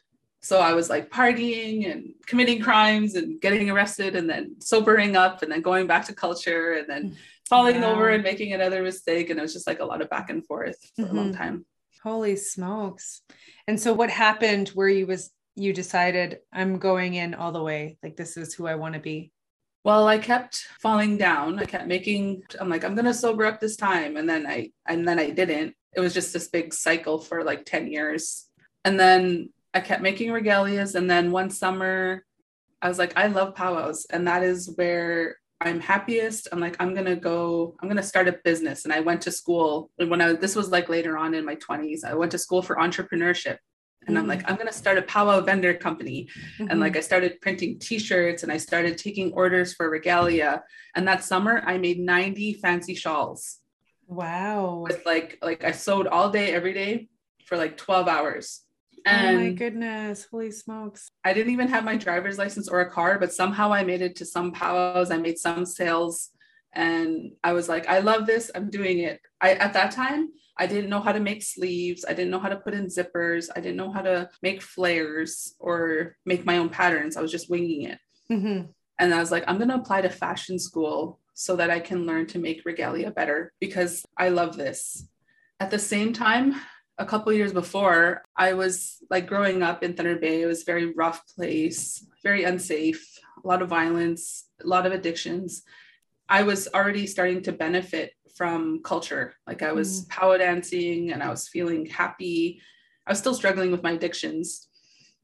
So 0.43 0.61
I 0.61 0.73
was 0.73 0.89
like 0.89 1.11
partying 1.11 1.91
and 1.91 2.15
committing 2.27 2.63
crimes 2.63 3.15
and 3.15 3.41
getting 3.41 3.69
arrested 3.69 4.17
and 4.17 4.29
then 4.29 4.57
sobering 4.61 5.17
up 5.17 5.43
and 5.43 5.53
then 5.53 5.61
going 5.61 5.87
back 5.87 6.07
to 6.07 6.15
culture 6.15 6.73
and 6.75 6.89
then 6.89 7.17
falling 7.49 7.83
wow. 7.83 7.93
over 7.93 8.09
and 8.09 8.23
making 8.23 8.53
another 8.53 8.83
mistake. 8.83 9.29
And 9.29 9.39
it 9.39 9.43
was 9.43 9.53
just 9.53 9.67
like 9.67 9.81
a 9.81 9.85
lot 9.85 10.01
of 10.01 10.09
back 10.09 10.31
and 10.31 10.47
forth 10.47 10.77
for 10.97 11.03
mm-hmm. 11.03 11.15
a 11.15 11.17
long 11.17 11.33
mm-hmm. 11.33 11.43
time. 11.43 11.67
Holy 12.03 12.37
smokes. 12.37 13.21
And 13.67 13.79
so 13.79 13.93
what 13.93 14.09
happened 14.09 14.69
where 14.69 14.89
you 14.89 15.07
was 15.07 15.31
you 15.57 15.75
decided 15.75 16.39
I'm 16.53 16.79
going 16.79 17.15
in 17.15 17.35
all 17.35 17.53
the 17.53 17.63
way, 17.63 17.99
like 18.03 18.17
this 18.17 18.37
is 18.39 18.55
who 18.55 18.67
I 18.67 18.77
want 18.77 18.95
to 18.95 19.01
be? 19.01 19.33
Well, 19.85 20.07
I 20.09 20.19
kept 20.19 20.65
falling 20.81 21.19
down. 21.19 21.59
I 21.59 21.65
kept 21.65 21.87
making 21.87 22.43
I'm 22.59 22.71
like 22.71 22.85
I'm 22.85 22.95
going 22.95 23.05
to 23.05 23.13
sober 23.13 23.45
up 23.45 23.61
this 23.61 23.77
time 23.77 24.17
and 24.17 24.29
then 24.29 24.47
I 24.47 24.71
and 24.87 25.07
then 25.07 25.19
I 25.19 25.29
didn't 25.29 25.75
it 25.95 26.01
was 26.01 26.15
just 26.15 26.33
this 26.33 26.49
big 26.49 26.73
cycle 26.73 27.19
for 27.19 27.45
like 27.45 27.65
10 27.65 27.91
years. 27.91 28.49
And 28.85 28.99
then 28.99 29.51
I 29.75 29.81
kept 29.81 30.03
making 30.03 30.31
regalias. 30.31 30.95
And 30.95 31.11
then 31.11 31.31
one 31.31 31.51
summer, 31.51 32.25
I 32.83 32.89
was 32.89 32.99
like, 32.99 33.17
I 33.17 33.27
love 33.27 33.55
powwows. 33.55 34.07
And 34.11 34.27
that 34.27 34.43
is 34.43 34.73
where 34.77 35.37
I'm 35.61 35.81
happiest. 35.81 36.49
I'm 36.51 36.61
like, 36.61 36.77
I'm 36.81 36.95
gonna 36.95 37.17
go, 37.17 37.77
I'm 37.81 37.89
gonna 37.89 38.03
start 38.03 38.29
a 38.29 38.39
business. 38.45 38.85
And 38.85 38.95
I 38.95 39.01
went 39.01 39.21
to 39.23 39.33
school 39.33 39.91
when 39.97 40.21
I 40.23 40.33
this 40.33 40.57
was 40.57 40.71
like 40.71 40.89
later 40.89 41.19
on 41.19 41.35
in 41.35 41.45
my 41.45 41.57
20s. 41.57 42.05
I 42.05 42.15
went 42.15 42.33
to 42.33 42.39
school 42.39 42.63
for 42.63 42.77
entrepreneurship. 42.77 43.59
And 44.07 44.17
mm-hmm. 44.17 44.17
I'm 44.17 44.27
like, 44.27 44.43
mm. 44.43 44.51
I'm 44.51 44.57
gonna 44.57 44.73
start 44.73 44.97
a 44.97 45.03
powwow 45.03 45.43
vendor 45.43 45.75
company. 45.75 46.29
Mm-hmm. 46.59 46.71
And 46.71 46.81
like 46.81 46.97
I 46.97 47.01
started 47.01 47.41
printing 47.43 47.79
t-shirts 47.79 48.43
and 48.43 48.51
I 48.51 48.57
started 48.57 48.97
taking 48.97 49.33
orders 49.33 49.75
for 49.75 49.91
regalia. 49.91 50.63
And 50.97 51.07
that 51.07 51.25
summer 51.25 51.63
I 51.67 51.77
made 51.77 52.01
90 52.01 52.55
fancy 52.55 52.95
shawls. 52.95 53.60
Wow. 54.11 54.83
With 54.83 55.07
like 55.07 55.39
like 55.41 55.65
I 55.65 55.71
sewed 55.71 56.09
all 56.09 56.31
day 56.31 56.53
every 56.53 56.75
day 56.75 57.09
for 57.47 57.57
like 57.57 57.77
12 57.77 58.09
hours. 58.09 58.63
And 59.07 59.39
oh 59.39 59.41
my 59.41 59.53
goodness, 59.53 60.27
holy 60.31 60.51
smokes. 60.51 61.09
I 61.25 61.33
didn't 61.33 61.53
even 61.53 61.69
have 61.69 61.85
my 61.85 61.97
driver's 61.97 62.37
license 62.37 62.69
or 62.69 62.81
a 62.81 62.91
car, 62.91 63.19
but 63.19 63.33
somehow 63.33 63.73
I 63.73 63.85
made 63.85 64.03
it 64.03 64.17
to 64.17 64.27
some 64.27 64.53
powwows. 64.53 65.11
I 65.11 65.17
made 65.17 65.39
some 65.39 65.65
sales 65.65 66.31
and 66.73 67.33
I 67.43 67.53
was 67.53 67.69
like, 67.69 67.89
I 67.89 68.01
love 68.01 68.27
this. 68.27 68.51
I'm 68.55 68.69
doing 68.69 68.99
it. 68.99 69.21
I 69.41 69.55
at 69.55 69.73
that 69.75 69.93
time 69.93 70.31
I 70.59 70.67
didn't 70.67 70.91
know 70.91 71.01
how 71.01 71.13
to 71.13 71.21
make 71.21 71.45
sleeves. 71.45 72.05
I 72.07 72.13
didn't 72.13 72.33
know 72.33 72.41
how 72.41 72.49
to 72.49 72.57
put 72.57 72.75
in 72.75 72.87
zippers. 72.87 73.49
I 73.55 73.61
didn't 73.61 73.77
know 73.77 73.93
how 73.93 74.03
to 74.03 74.29
make 74.43 74.61
flares 74.61 75.55
or 75.61 76.17
make 76.27 76.45
my 76.45 76.59
own 76.59 76.69
patterns. 76.69 77.17
I 77.17 77.23
was 77.23 77.31
just 77.31 77.49
winging 77.49 77.83
it. 77.83 77.99
Mm-hmm. 78.31 78.71
And 78.99 79.15
I 79.15 79.21
was 79.21 79.31
like, 79.31 79.45
I'm 79.47 79.57
going 79.57 79.71
to 79.71 79.77
apply 79.77 80.03
to 80.03 80.11
fashion 80.11 80.59
school 80.59 81.21
so 81.41 81.57
that 81.57 81.71
I 81.71 81.81
can 81.81 82.05
learn 82.05 82.27
to 82.27 82.39
make 82.39 82.67
regalia 82.67 83.11
better 83.11 83.51
because 83.61 84.05
I 84.19 84.29
love 84.29 84.59
this. 84.59 85.09
At 85.59 85.71
the 85.71 85.79
same 85.79 86.13
time, 86.13 86.55
a 86.99 87.07
couple 87.07 87.33
years 87.33 87.55
before, 87.55 88.25
I 88.37 88.53
was 88.53 88.99
like 89.09 89.27
growing 89.27 89.63
up 89.63 89.83
in 89.83 89.95
Thunder 89.95 90.17
Bay. 90.17 90.43
It 90.43 90.47
was 90.47 90.61
a 90.61 90.67
very 90.67 90.93
rough 90.93 91.27
place, 91.35 92.07
very 92.23 92.45
unsafe, 92.45 93.19
a 93.43 93.49
lot 93.49 93.63
of 93.63 93.71
violence, 93.71 94.51
a 94.63 94.67
lot 94.67 94.85
of 94.85 94.93
addictions. 94.93 95.63
I 96.29 96.43
was 96.43 96.69
already 96.75 97.07
starting 97.07 97.41
to 97.45 97.53
benefit 97.53 98.13
from 98.37 98.83
culture. 98.83 99.33
Like 99.47 99.63
I 99.63 99.73
was 99.73 100.05
mm. 100.05 100.09
powwow 100.11 100.37
dancing 100.37 101.11
and 101.11 101.23
I 101.23 101.31
was 101.31 101.49
feeling 101.49 101.87
happy. 101.87 102.61
I 103.07 103.13
was 103.13 103.19
still 103.19 103.35
struggling 103.35 103.73
with 103.73 103.83
my 103.83 103.93
addictions. 103.93 104.69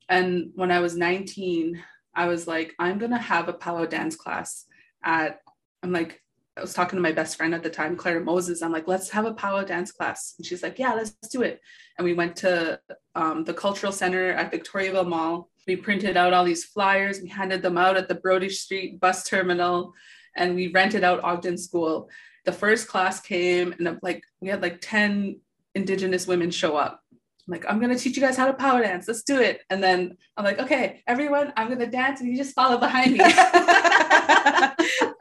And 0.08 0.52
when 0.54 0.70
I 0.70 0.80
was 0.80 0.96
19, 0.96 1.78
I 2.14 2.26
was 2.26 2.46
like, 2.46 2.74
I'm 2.78 2.96
going 2.96 3.10
to 3.10 3.18
have 3.18 3.50
a 3.50 3.52
powwow 3.52 3.84
dance 3.84 4.16
class 4.16 4.64
at 5.04 5.40
I'm 5.82 5.92
like, 5.92 6.22
I 6.56 6.62
was 6.62 6.72
talking 6.72 6.96
to 6.96 7.02
my 7.02 7.12
best 7.12 7.36
friend 7.36 7.54
at 7.54 7.62
the 7.62 7.70
time, 7.70 7.96
Claire 7.96 8.20
Moses. 8.20 8.62
I'm 8.62 8.72
like, 8.72 8.88
let's 8.88 9.10
have 9.10 9.26
a 9.26 9.34
powwow 9.34 9.62
dance 9.62 9.92
class. 9.92 10.34
And 10.38 10.46
she's 10.46 10.62
like, 10.62 10.78
yeah, 10.78 10.94
let's 10.94 11.10
do 11.30 11.42
it. 11.42 11.60
And 11.98 12.04
we 12.04 12.14
went 12.14 12.34
to 12.36 12.80
um, 13.14 13.44
the 13.44 13.52
cultural 13.52 13.92
center 13.92 14.30
at 14.30 14.52
Victoriaville 14.52 15.06
Mall. 15.06 15.50
We 15.66 15.76
printed 15.76 16.16
out 16.16 16.32
all 16.32 16.44
these 16.44 16.64
flyers. 16.64 17.20
We 17.20 17.28
handed 17.28 17.60
them 17.60 17.76
out 17.76 17.96
at 17.96 18.08
the 18.08 18.14
Brodie 18.14 18.48
Street 18.48 19.00
bus 19.00 19.24
terminal 19.28 19.92
and 20.34 20.54
we 20.54 20.68
rented 20.68 21.04
out 21.04 21.24
Ogden 21.24 21.58
School. 21.58 22.08
The 22.44 22.52
first 22.52 22.88
class 22.88 23.20
came 23.20 23.72
and 23.72 23.98
like 24.02 24.22
we 24.40 24.48
had 24.48 24.62
like 24.62 24.80
10 24.80 25.40
Indigenous 25.74 26.26
women 26.26 26.50
show 26.50 26.76
up. 26.76 27.02
I'm 27.12 27.52
like, 27.52 27.66
I'm 27.68 27.80
gonna 27.80 27.98
teach 27.98 28.16
you 28.16 28.22
guys 28.22 28.36
how 28.36 28.46
to 28.46 28.54
powwow 28.54 28.80
dance. 28.80 29.06
Let's 29.08 29.22
do 29.22 29.40
it. 29.40 29.62
And 29.68 29.82
then 29.82 30.16
I'm 30.36 30.44
like, 30.44 30.58
okay, 30.58 31.02
everyone, 31.06 31.52
I'm 31.56 31.68
gonna 31.68 31.86
dance 31.86 32.20
and 32.20 32.30
you 32.30 32.36
just 32.36 32.54
follow 32.54 32.78
behind 32.78 33.12
me. 33.12 33.20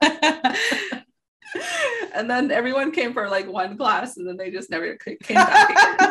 and 2.15 2.29
then 2.29 2.51
everyone 2.51 2.91
came 2.91 3.13
for 3.13 3.29
like 3.29 3.48
one 3.48 3.77
class 3.77 4.17
and 4.17 4.27
then 4.27 4.38
they 4.38 4.50
just 4.51 4.69
never 4.69 4.95
came 4.95 5.17
back 5.27 6.05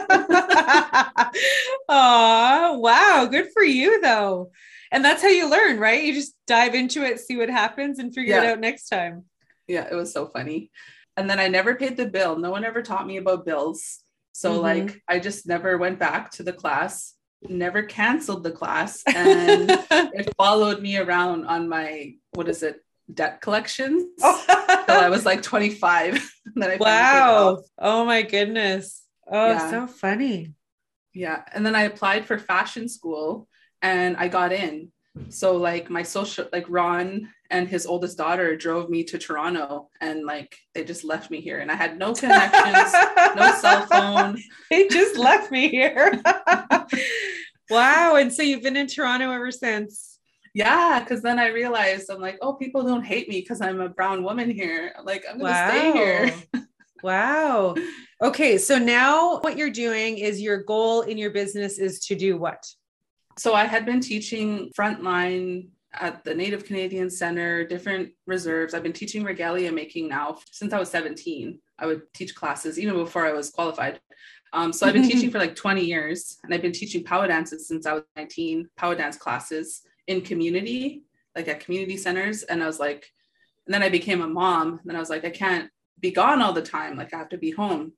Oh, 1.89 2.79
wow. 2.83 3.27
Good 3.31 3.49
for 3.53 3.63
you 3.63 4.01
though. 4.01 4.51
And 4.91 5.05
that's 5.05 5.23
how 5.23 5.29
you 5.29 5.51
learn, 5.51 5.79
right? 5.79 6.05
You 6.05 6.15
just 6.15 6.35
dive 6.47 6.75
into 6.75 7.03
it, 7.03 7.19
see 7.19 7.37
what 7.37 7.51
happens, 7.51 7.99
and 7.99 8.15
figure 8.15 8.37
yeah. 8.37 8.43
it 8.45 8.53
out 8.53 8.61
next 8.61 8.89
time. 8.89 9.25
Yeah, 9.67 9.89
it 9.91 9.95
was 9.95 10.13
so 10.13 10.27
funny. 10.29 10.71
And 11.17 11.29
then 11.29 11.41
I 11.41 11.49
never 11.49 11.75
paid 11.75 11.97
the 11.97 12.07
bill. 12.07 12.39
No 12.39 12.51
one 12.51 12.65
ever 12.65 12.83
taught 12.83 13.07
me 13.07 13.17
about 13.17 13.47
bills. 13.47 14.01
So, 14.33 14.53
mm-hmm. 14.53 14.63
like, 14.63 15.03
I 15.09 15.19
just 15.19 15.47
never 15.47 15.79
went 15.79 15.99
back 15.99 16.31
to 16.33 16.43
the 16.43 16.53
class. 16.53 17.15
never 17.49 17.83
canceled 17.83 18.43
the 18.43 18.51
class 18.51 19.03
and 19.07 19.69
it 19.91 20.33
followed 20.39 20.81
me 20.81 20.97
around 20.97 21.45
on 21.45 21.69
my 21.69 22.15
what 22.33 22.49
is 22.49 22.63
it 22.63 22.84
debt 23.13 23.41
collections 23.41 24.05
oh. 24.23 24.85
I 24.89 25.09
was 25.11 25.27
like 25.27 25.43
25. 25.43 26.31
then 26.55 26.71
I 26.71 26.77
wow. 26.77 27.63
Oh 27.79 28.05
my 28.05 28.23
goodness. 28.23 29.03
Oh, 29.31 29.51
yeah. 29.51 29.71
so 29.71 29.87
funny. 29.87 30.55
Yeah. 31.13 31.43
And 31.53 31.65
then 31.65 31.75
I 31.75 31.83
applied 31.83 32.27
for 32.27 32.39
fashion 32.39 32.89
school 32.89 33.49
and 33.83 34.17
I 34.17 34.29
got 34.29 34.53
in. 34.53 34.91
So 35.29 35.57
like 35.57 35.91
my 35.91 36.03
social 36.03 36.49
like 36.53 36.67
Ron 36.69 37.29
and 37.49 37.69
his 37.69 37.87
oldest 37.87 38.19
daughter 38.19 38.57
drove 38.57 38.91
me 38.91 39.05
to 39.05 39.19
Toronto 39.19 39.89
and 40.01 40.25
like 40.25 40.57
they 40.75 40.83
just 40.83 41.05
left 41.05 41.31
me 41.31 41.41
here 41.41 41.61
and 41.61 41.71
I 41.71 41.77
had 41.77 41.99
no 41.99 42.15
connections, 42.15 42.93
no 43.37 43.55
cell 43.61 43.87
phone. 43.87 44.43
They 44.71 44.89
just 44.89 45.17
left 45.17 45.53
me 45.53 45.69
here. 45.69 46.21
wow. 47.71 48.17
And 48.17 48.33
so 48.33 48.43
you've 48.43 48.63
been 48.63 48.77
in 48.77 48.89
Toronto 48.89 49.31
ever 49.31 49.53
since. 49.53 50.14
Yeah, 50.55 51.01
because 51.01 51.21
then 51.21 51.41
I 51.41 51.49
realized 51.49 52.09
I'm 52.09 52.21
like, 52.21 52.39
oh, 52.41 52.53
people 52.55 52.85
don't 52.85 53.05
hate 53.05 53.29
me 53.29 53.41
because 53.41 53.61
I'm 53.61 53.81
a 53.81 53.89
brown 53.89 54.23
woman 54.23 54.49
here. 54.49 54.95
Like, 55.03 55.25
I'm 55.29 55.39
gonna 55.39 55.51
wow. 55.51 55.69
stay 55.69 55.93
here. 55.93 56.35
wow. 57.03 57.75
Okay, 58.23 58.57
so 58.57 58.79
now 58.79 59.41
what 59.41 59.59
you're 59.59 59.69
doing 59.69 60.19
is 60.19 60.41
your 60.41 60.63
goal 60.63 61.03
in 61.03 61.19
your 61.19 61.31
business 61.31 61.79
is 61.79 61.99
to 62.07 62.15
do 62.15 62.37
what? 62.37 62.65
So 63.37 63.53
I 63.53 63.65
had 63.65 63.85
been 63.85 64.01
teaching 64.01 64.71
frontline 64.79 65.71
at 65.93 66.23
the 66.23 66.35
Native 66.35 66.65
Canadian 66.65 67.11
Center, 67.11 67.67
different 67.67 68.13
reserves. 68.27 68.75
I've 68.75 68.85
been 68.85 68.93
teaching 68.93 69.25
regalia 69.25 69.73
making 69.73 70.09
now 70.09 70.39
since 70.53 70.73
I 70.73 70.79
was 70.79 70.89
17. 70.91 71.59
I 71.81 71.87
would 71.87 72.03
teach 72.15 72.35
classes 72.37 72.79
even 72.79 72.95
before 72.95 73.27
I 73.27 73.33
was 73.33 73.51
qualified. 73.51 74.01
Um, 74.53 74.73
so 74.73 74.87
I've 74.87 74.93
been 74.93 75.09
teaching 75.09 75.33
for 75.33 75.39
like 75.39 75.57
20 75.57 75.85
years 75.85 76.39
and 76.45 76.55
I've 76.55 76.63
been 76.63 76.73
teaching 76.73 77.03
powwow 77.03 77.27
dances 77.27 77.67
since 77.67 77.87
I 77.87 77.95
was 77.95 78.05
19, 78.17 78.69
powwow 78.77 78.95
dance 78.95 79.17
classes 79.17 79.83
in 80.07 80.21
community, 80.21 81.05
like 81.35 81.49
at 81.49 81.61
community 81.61 81.97
centers. 81.97 82.43
And 82.43 82.63
I 82.63 82.67
was 82.67 82.81
like, 82.81 83.13
and 83.67 83.75
then 83.75 83.83
I 83.83 83.89
became 83.89 84.23
a 84.23 84.29
mom. 84.29 84.81
And 84.87 84.97
I 84.97 85.01
was 85.01 85.11
like, 85.11 85.25
I 85.25 85.31
can't 85.31 85.71
be 86.01 86.11
gone 86.11 86.43
all 86.43 86.53
the 86.53 86.63
time. 86.63 86.97
Like 86.97 87.15
I 87.15 87.19
have 87.19 87.31
to 87.31 87.39
be 87.39 87.51
home. 87.51 87.93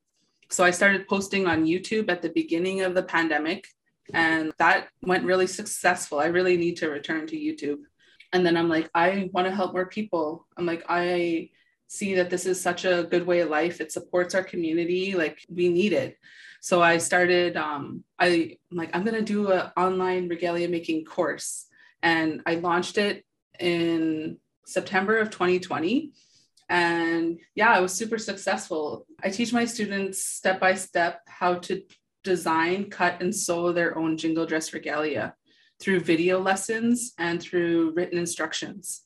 So 0.50 0.64
I 0.64 0.70
started 0.70 1.08
posting 1.08 1.46
on 1.46 1.66
YouTube 1.66 2.10
at 2.10 2.22
the 2.22 2.28
beginning 2.28 2.82
of 2.82 2.94
the 2.94 3.02
pandemic. 3.02 3.66
And 4.14 4.52
that 4.58 4.88
went 5.02 5.24
really 5.24 5.48
successful. 5.48 6.20
I 6.20 6.26
really 6.26 6.56
need 6.56 6.76
to 6.76 6.88
return 6.88 7.26
to 7.26 7.36
YouTube. 7.36 7.78
And 8.32 8.46
then 8.46 8.56
I'm 8.56 8.68
like, 8.68 8.88
I 8.94 9.28
want 9.32 9.48
to 9.48 9.54
help 9.54 9.72
more 9.72 9.86
people. 9.86 10.46
I'm 10.56 10.66
like, 10.66 10.84
I 10.88 11.50
see 11.88 12.14
that 12.14 12.30
this 12.30 12.46
is 12.46 12.60
such 12.60 12.84
a 12.84 13.06
good 13.10 13.26
way 13.26 13.40
of 13.40 13.50
life. 13.50 13.80
It 13.80 13.90
supports 13.90 14.34
our 14.34 14.44
community. 14.44 15.14
Like 15.14 15.40
we 15.48 15.68
need 15.68 15.92
it. 15.92 16.18
So 16.60 16.82
I 16.82 16.98
started, 16.98 17.56
um, 17.56 18.04
I, 18.18 18.56
I'm 18.70 18.76
like, 18.76 18.90
I'm 18.94 19.04
going 19.04 19.14
to 19.14 19.22
do 19.22 19.50
an 19.50 19.70
online 19.76 20.28
regalia 20.28 20.68
making 20.68 21.04
course 21.04 21.66
and 22.06 22.40
I 22.46 22.54
launched 22.54 22.98
it 22.98 23.24
in 23.58 24.38
September 24.64 25.18
of 25.18 25.30
2020. 25.30 26.12
And 26.68 27.40
yeah, 27.56 27.70
I 27.70 27.80
was 27.80 27.92
super 27.92 28.16
successful. 28.16 29.06
I 29.24 29.30
teach 29.30 29.52
my 29.52 29.64
students 29.64 30.24
step 30.24 30.60
by 30.60 30.74
step 30.74 31.22
how 31.26 31.54
to 31.66 31.82
design, 32.22 32.90
cut, 32.90 33.20
and 33.20 33.34
sew 33.34 33.72
their 33.72 33.98
own 33.98 34.16
jingle 34.16 34.46
dress 34.46 34.72
regalia 34.72 35.34
through 35.80 36.00
video 36.12 36.38
lessons 36.38 37.12
and 37.18 37.42
through 37.42 37.92
written 37.96 38.18
instructions. 38.18 39.02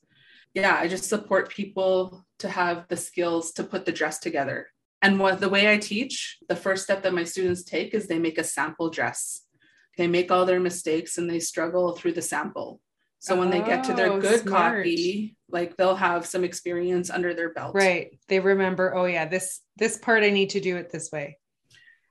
Yeah, 0.53 0.77
I 0.79 0.87
just 0.87 1.09
support 1.09 1.49
people 1.49 2.23
to 2.37 2.49
have 2.49 2.85
the 2.87 2.97
skills 2.97 3.51
to 3.53 3.63
put 3.63 3.85
the 3.85 3.91
dress 3.91 4.19
together. 4.19 4.67
And 5.01 5.19
what 5.19 5.39
the 5.39 5.49
way 5.49 5.73
I 5.73 5.77
teach, 5.77 6.37
the 6.47 6.55
first 6.55 6.83
step 6.83 7.01
that 7.01 7.15
my 7.15 7.23
students 7.23 7.63
take 7.63 7.95
is 7.95 8.05
they 8.05 8.19
make 8.19 8.37
a 8.37 8.43
sample 8.43 8.91
dress. 8.91 9.41
They 9.97 10.07
make 10.07 10.29
all 10.29 10.45
their 10.45 10.59
mistakes 10.59 11.17
and 11.17 11.27
they 11.27 11.39
struggle 11.39 11.93
through 11.93 12.13
the 12.13 12.21
sample. 12.21 12.79
So 13.21 13.35
when 13.35 13.49
oh, 13.49 13.51
they 13.51 13.61
get 13.61 13.83
to 13.83 13.93
their 13.93 14.11
oh, 14.11 14.19
good 14.19 14.41
smart. 14.41 14.77
copy, 14.77 15.37
like 15.47 15.77
they'll 15.77 15.95
have 15.95 16.25
some 16.25 16.43
experience 16.43 17.11
under 17.11 17.35
their 17.35 17.53
belt. 17.53 17.75
Right. 17.75 18.19
They 18.27 18.39
remember, 18.39 18.95
oh 18.95 19.05
yeah, 19.05 19.27
this 19.27 19.61
this 19.77 19.97
part 19.97 20.23
I 20.23 20.31
need 20.31 20.49
to 20.51 20.59
do 20.59 20.75
it 20.77 20.91
this 20.91 21.11
way. 21.11 21.37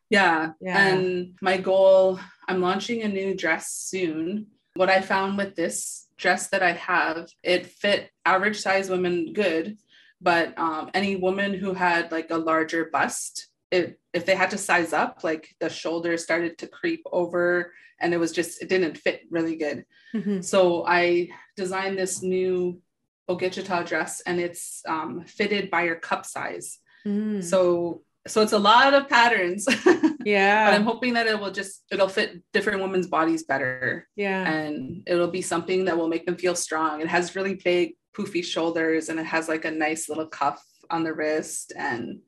Yeah. 0.08 0.52
yeah. 0.60 0.86
And 0.86 1.36
my 1.42 1.56
goal, 1.56 2.20
I'm 2.48 2.60
launching 2.60 3.02
a 3.02 3.08
new 3.08 3.36
dress 3.36 3.72
soon. 3.72 4.46
What 4.74 4.88
I 4.88 5.00
found 5.00 5.36
with 5.36 5.56
this 5.56 6.06
dress 6.16 6.48
that 6.50 6.62
I 6.62 6.72
have, 6.72 7.28
it 7.42 7.66
fit 7.66 8.08
average 8.24 8.60
size 8.60 8.88
women 8.88 9.32
good, 9.32 9.78
but 10.20 10.56
um, 10.58 10.90
any 10.94 11.16
woman 11.16 11.54
who 11.54 11.74
had 11.74 12.12
like 12.12 12.30
a 12.30 12.38
larger 12.38 12.84
bust, 12.84 13.48
it 13.72 13.99
if 14.12 14.26
they 14.26 14.34
had 14.34 14.50
to 14.50 14.58
size 14.58 14.92
up, 14.92 15.22
like 15.22 15.54
the 15.60 15.68
shoulders 15.68 16.22
started 16.22 16.58
to 16.58 16.66
creep 16.66 17.02
over 17.12 17.72
and 18.00 18.14
it 18.14 18.18
was 18.18 18.32
just 18.32 18.62
it 18.62 18.68
didn't 18.68 18.98
fit 18.98 19.22
really 19.30 19.56
good. 19.56 19.84
Mm-hmm. 20.14 20.40
So 20.40 20.84
I 20.86 21.28
designed 21.56 21.98
this 21.98 22.22
new 22.22 22.80
Ogichita 23.28 23.86
dress 23.86 24.20
and 24.22 24.40
it's 24.40 24.82
um, 24.88 25.24
fitted 25.24 25.70
by 25.70 25.84
your 25.84 25.96
cup 25.96 26.26
size. 26.26 26.78
Mm. 27.06 27.42
So 27.42 28.02
so 28.26 28.42
it's 28.42 28.52
a 28.52 28.58
lot 28.58 28.94
of 28.94 29.08
patterns. 29.08 29.66
Yeah. 30.22 30.68
but 30.68 30.74
I'm 30.74 30.84
hoping 30.84 31.14
that 31.14 31.26
it 31.26 31.40
will 31.40 31.50
just 31.50 31.82
it'll 31.90 32.06
fit 32.06 32.42
different 32.52 32.82
women's 32.82 33.06
bodies 33.06 33.44
better. 33.44 34.06
Yeah. 34.16 34.46
And 34.46 35.02
it'll 35.06 35.30
be 35.30 35.40
something 35.40 35.86
that 35.86 35.96
will 35.96 36.08
make 36.08 36.26
them 36.26 36.36
feel 36.36 36.54
strong. 36.54 37.00
It 37.00 37.08
has 37.08 37.34
really 37.34 37.54
big 37.54 37.94
poofy 38.14 38.44
shoulders 38.44 39.08
and 39.08 39.18
it 39.18 39.24
has 39.24 39.48
like 39.48 39.64
a 39.64 39.70
nice 39.70 40.10
little 40.10 40.26
cuff 40.26 40.62
on 40.90 41.04
the 41.04 41.14
wrist 41.14 41.72
and 41.74 42.20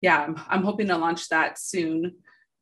yeah, 0.00 0.20
I'm, 0.20 0.40
I'm 0.48 0.62
hoping 0.62 0.88
to 0.88 0.98
launch 0.98 1.28
that 1.28 1.58
soon 1.58 2.16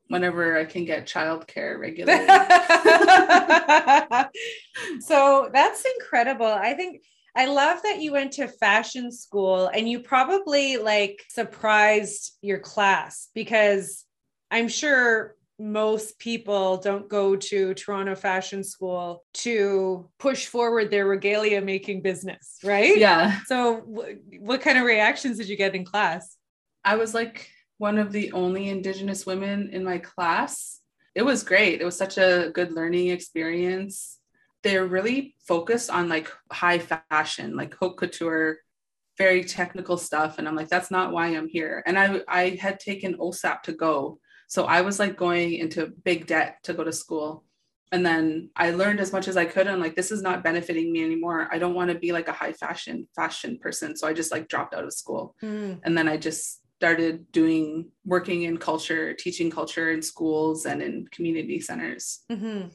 whenever 0.07 0.57
I 0.57 0.65
can 0.65 0.85
get 0.85 1.07
childcare 1.07 1.79
regularly. 1.79 2.27
so 5.01 5.49
that's 5.51 5.83
incredible. 5.99 6.45
I 6.45 6.73
think 6.73 7.01
I 7.35 7.47
love 7.47 7.81
that 7.83 8.01
you 8.01 8.13
went 8.13 8.33
to 8.33 8.47
fashion 8.47 9.11
school 9.11 9.67
and 9.67 9.89
you 9.89 9.99
probably 9.99 10.77
like 10.77 11.23
surprised 11.29 12.37
your 12.41 12.59
class 12.59 13.29
because 13.33 14.05
I'm 14.51 14.67
sure 14.67 15.35
most 15.57 16.19
people 16.19 16.77
don't 16.77 17.09
go 17.09 17.35
to 17.35 17.73
Toronto 17.73 18.15
Fashion 18.15 18.63
School 18.63 19.23
to 19.33 20.09
push 20.19 20.47
forward 20.47 20.91
their 20.91 21.05
regalia 21.05 21.61
making 21.61 22.01
business, 22.01 22.57
right? 22.63 22.97
Yeah. 22.97 23.39
So, 23.45 23.81
w- 23.81 24.19
what 24.39 24.61
kind 24.61 24.77
of 24.77 24.83
reactions 24.83 25.37
did 25.37 25.47
you 25.47 25.55
get 25.55 25.73
in 25.73 25.85
class? 25.85 26.35
I 26.85 26.95
was 26.95 27.13
like 27.13 27.49
one 27.77 27.97
of 27.97 28.11
the 28.11 28.31
only 28.31 28.69
Indigenous 28.69 29.25
women 29.25 29.69
in 29.73 29.83
my 29.83 29.97
class. 29.97 30.79
It 31.15 31.23
was 31.23 31.43
great. 31.43 31.81
It 31.81 31.85
was 31.85 31.97
such 31.97 32.17
a 32.17 32.51
good 32.53 32.71
learning 32.71 33.09
experience. 33.09 34.19
They're 34.63 34.85
really 34.85 35.35
focused 35.47 35.89
on 35.89 36.07
like 36.07 36.31
high 36.51 36.79
fashion, 36.79 37.57
like 37.57 37.73
haute 37.75 37.97
couture, 37.97 38.59
very 39.17 39.43
technical 39.43 39.97
stuff. 39.97 40.37
And 40.37 40.47
I'm 40.47 40.55
like, 40.55 40.69
that's 40.69 40.91
not 40.91 41.11
why 41.11 41.27
I'm 41.27 41.47
here. 41.47 41.83
And 41.85 41.97
I, 41.97 42.21
I 42.27 42.49
had 42.61 42.79
taken 42.79 43.17
OSAP 43.17 43.63
to 43.63 43.73
go. 43.73 44.19
So 44.47 44.65
I 44.65 44.81
was 44.81 44.99
like 44.99 45.17
going 45.17 45.53
into 45.53 45.93
big 46.03 46.27
debt 46.27 46.57
to 46.63 46.73
go 46.73 46.83
to 46.83 46.93
school. 46.93 47.43
And 47.91 48.05
then 48.05 48.49
I 48.55 48.71
learned 48.71 48.99
as 48.99 49.13
much 49.13 49.27
as 49.27 49.37
I 49.37 49.45
could. 49.45 49.67
And 49.67 49.81
like, 49.81 49.95
this 49.95 50.11
is 50.11 50.21
not 50.21 50.43
benefiting 50.43 50.91
me 50.91 51.03
anymore. 51.03 51.47
I 51.51 51.59
don't 51.59 51.75
want 51.75 51.91
to 51.91 51.97
be 51.97 52.11
like 52.11 52.27
a 52.27 52.33
high 52.33 52.51
fashion 52.51 53.07
fashion 53.15 53.57
person. 53.57 53.95
So 53.95 54.07
I 54.07 54.13
just 54.13 54.31
like 54.31 54.47
dropped 54.47 54.73
out 54.73 54.83
of 54.83 54.93
school. 54.93 55.35
Mm. 55.41 55.79
And 55.83 55.97
then 55.97 56.07
I 56.07 56.17
just 56.17 56.61
started 56.77 57.31
doing 57.31 57.89
working 58.05 58.43
in 58.43 58.57
culture, 58.57 59.13
teaching 59.13 59.49
culture 59.49 59.91
in 59.91 60.01
schools 60.01 60.65
and 60.65 60.81
in 60.81 61.07
community 61.11 61.59
centers. 61.59 62.21
Mm-hmm. 62.31 62.67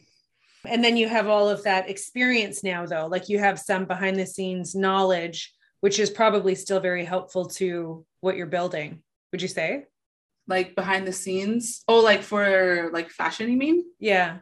And 0.67 0.85
then 0.85 0.97
you 0.97 1.09
have 1.09 1.29
all 1.29 1.49
of 1.49 1.63
that 1.65 1.89
experience 1.89 2.63
now, 2.63 2.87
though, 2.87 3.07
like 3.07 3.29
you 3.29 3.39
have 3.39 3.59
some 3.59 3.87
behind 3.87 4.19
the 4.19 4.27
scenes 4.27 4.75
knowledge, 4.75 5.53
which 5.81 5.99
is 5.99 6.11
probably 6.11 6.55
still 6.55 6.81
very 6.81 7.05
helpful 7.05 7.47
to 7.47 8.05
what 8.21 8.37
you're 8.37 8.47
building. 8.47 9.03
Would 9.33 9.43
you 9.43 9.49
say? 9.49 9.85
Like 10.47 10.75
behind 10.75 11.07
the 11.07 11.13
scenes? 11.13 11.83
Oh, 11.87 12.01
like 12.01 12.23
for 12.23 12.91
like 12.93 13.11
fashion, 13.11 13.51
you 13.51 13.57
mean? 13.57 13.85
Yeah 13.99 14.39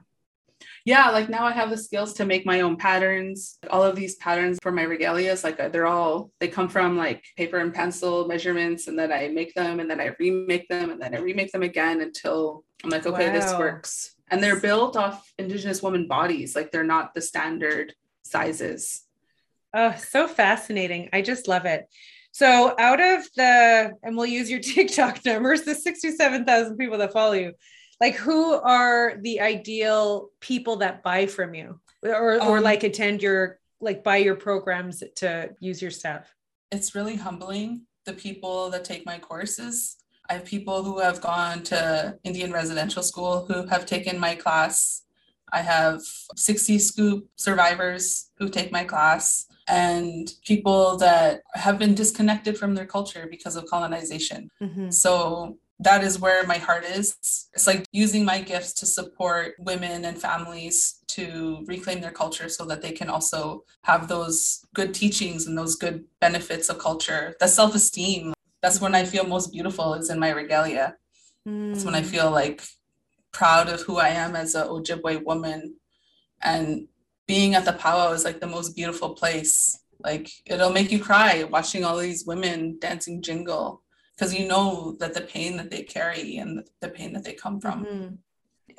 yeah, 0.84 1.10
like 1.10 1.28
now 1.28 1.46
I 1.46 1.52
have 1.52 1.70
the 1.70 1.76
skills 1.76 2.14
to 2.14 2.24
make 2.24 2.46
my 2.46 2.60
own 2.60 2.76
patterns. 2.76 3.58
All 3.70 3.82
of 3.82 3.96
these 3.96 4.16
patterns 4.16 4.58
for 4.62 4.72
my 4.72 4.84
regalias, 4.84 5.44
like 5.44 5.56
they're 5.72 5.86
all, 5.86 6.30
they 6.40 6.48
come 6.48 6.68
from 6.68 6.96
like 6.96 7.24
paper 7.36 7.58
and 7.58 7.74
pencil 7.74 8.26
measurements, 8.26 8.86
and 8.86 8.98
then 8.98 9.12
I 9.12 9.28
make 9.28 9.54
them 9.54 9.80
and 9.80 9.90
then 9.90 10.00
I 10.00 10.14
remake 10.18 10.68
them 10.68 10.90
and 10.90 11.00
then 11.00 11.14
I 11.14 11.18
remake 11.18 11.52
them 11.52 11.62
again 11.62 12.00
until 12.00 12.64
I'm 12.84 12.90
like, 12.90 13.06
okay, 13.06 13.28
wow. 13.28 13.32
this 13.32 13.58
works. 13.58 14.14
And 14.30 14.42
they're 14.42 14.60
built 14.60 14.96
off 14.96 15.32
Indigenous 15.38 15.82
woman 15.82 16.06
bodies, 16.06 16.54
like 16.54 16.70
they're 16.70 16.84
not 16.84 17.14
the 17.14 17.20
standard 17.20 17.94
sizes. 18.22 19.02
Oh, 19.74 19.94
so 19.96 20.28
fascinating. 20.28 21.08
I 21.12 21.22
just 21.22 21.48
love 21.48 21.66
it. 21.66 21.88
So, 22.32 22.74
out 22.78 23.00
of 23.00 23.28
the, 23.36 23.92
and 24.02 24.16
we'll 24.16 24.26
use 24.26 24.50
your 24.50 24.60
TikTok 24.60 25.24
numbers, 25.24 25.62
the 25.62 25.74
67,000 25.74 26.76
people 26.76 26.98
that 26.98 27.12
follow 27.12 27.32
you, 27.32 27.52
like 28.00 28.14
who 28.14 28.52
are 28.54 29.14
the 29.22 29.40
ideal 29.40 30.30
people 30.40 30.76
that 30.76 31.02
buy 31.02 31.26
from 31.26 31.54
you 31.54 31.80
or 32.02 32.34
or 32.42 32.58
um, 32.58 32.62
like 32.62 32.82
attend 32.82 33.22
your 33.22 33.58
like 33.80 34.02
buy 34.02 34.16
your 34.16 34.34
programs 34.34 35.02
to 35.16 35.50
use 35.60 35.80
your 35.80 35.90
stuff 35.90 36.34
it's 36.70 36.94
really 36.94 37.16
humbling 37.16 37.82
the 38.04 38.12
people 38.12 38.70
that 38.70 38.84
take 38.84 39.04
my 39.06 39.18
courses 39.18 39.96
i 40.28 40.34
have 40.34 40.44
people 40.44 40.82
who 40.82 40.98
have 40.98 41.20
gone 41.20 41.62
to 41.62 42.18
indian 42.24 42.52
residential 42.52 43.02
school 43.02 43.44
who 43.46 43.66
have 43.66 43.86
taken 43.86 44.18
my 44.18 44.34
class 44.34 45.02
I 45.52 45.62
have 45.62 46.02
60 46.36 46.78
scoop 46.78 47.28
survivors 47.36 48.30
who 48.38 48.48
take 48.48 48.72
my 48.72 48.84
class 48.84 49.46
and 49.66 50.32
people 50.44 50.96
that 50.98 51.42
have 51.54 51.78
been 51.78 51.94
disconnected 51.94 52.56
from 52.56 52.74
their 52.74 52.86
culture 52.86 53.28
because 53.30 53.56
of 53.56 53.66
colonization. 53.66 54.50
Mm-hmm. 54.62 54.90
So 54.90 55.58
that 55.80 56.02
is 56.02 56.18
where 56.18 56.44
my 56.46 56.58
heart 56.58 56.84
is. 56.84 57.16
It's 57.54 57.66
like 57.66 57.86
using 57.92 58.24
my 58.24 58.40
gifts 58.40 58.72
to 58.74 58.86
support 58.86 59.54
women 59.58 60.04
and 60.04 60.20
families 60.20 61.00
to 61.08 61.64
reclaim 61.66 62.00
their 62.00 62.10
culture 62.10 62.48
so 62.48 62.64
that 62.66 62.82
they 62.82 62.92
can 62.92 63.08
also 63.08 63.64
have 63.82 64.08
those 64.08 64.64
good 64.74 64.92
teachings 64.92 65.46
and 65.46 65.56
those 65.56 65.76
good 65.76 66.04
benefits 66.20 66.68
of 66.68 66.78
culture. 66.78 67.34
The 67.38 67.46
self 67.46 67.74
esteem, 67.74 68.34
that's 68.60 68.80
when 68.80 68.94
I 68.94 69.04
feel 69.04 69.24
most 69.24 69.52
beautiful, 69.52 69.94
is 69.94 70.10
in 70.10 70.18
my 70.18 70.30
regalia. 70.30 70.96
Mm. 71.46 71.72
That's 71.72 71.84
when 71.84 71.94
I 71.94 72.02
feel 72.02 72.30
like 72.30 72.62
proud 73.32 73.68
of 73.68 73.82
who 73.82 73.98
I 73.98 74.08
am 74.08 74.34
as 74.34 74.56
a 74.56 74.64
Ojibwe 74.64 75.24
woman. 75.24 75.76
And 76.42 76.88
being 77.26 77.54
at 77.54 77.64
the 77.64 77.72
powwow 77.72 78.12
is 78.12 78.24
like 78.24 78.40
the 78.40 78.46
most 78.46 78.74
beautiful 78.74 79.10
place. 79.10 79.78
Like 80.00 80.30
it'll 80.44 80.72
make 80.72 80.90
you 80.90 80.98
cry 80.98 81.44
watching 81.44 81.84
all 81.84 81.98
these 81.98 82.26
women 82.26 82.78
dancing 82.80 83.22
jingle 83.22 83.82
because 84.18 84.34
you 84.34 84.48
know 84.48 84.96
that 84.98 85.14
the 85.14 85.20
pain 85.20 85.56
that 85.56 85.70
they 85.70 85.82
carry 85.82 86.38
and 86.38 86.66
the 86.80 86.88
pain 86.88 87.12
that 87.12 87.24
they 87.24 87.34
come 87.34 87.60
from. 87.60 87.84
Mm-hmm. 87.84 88.14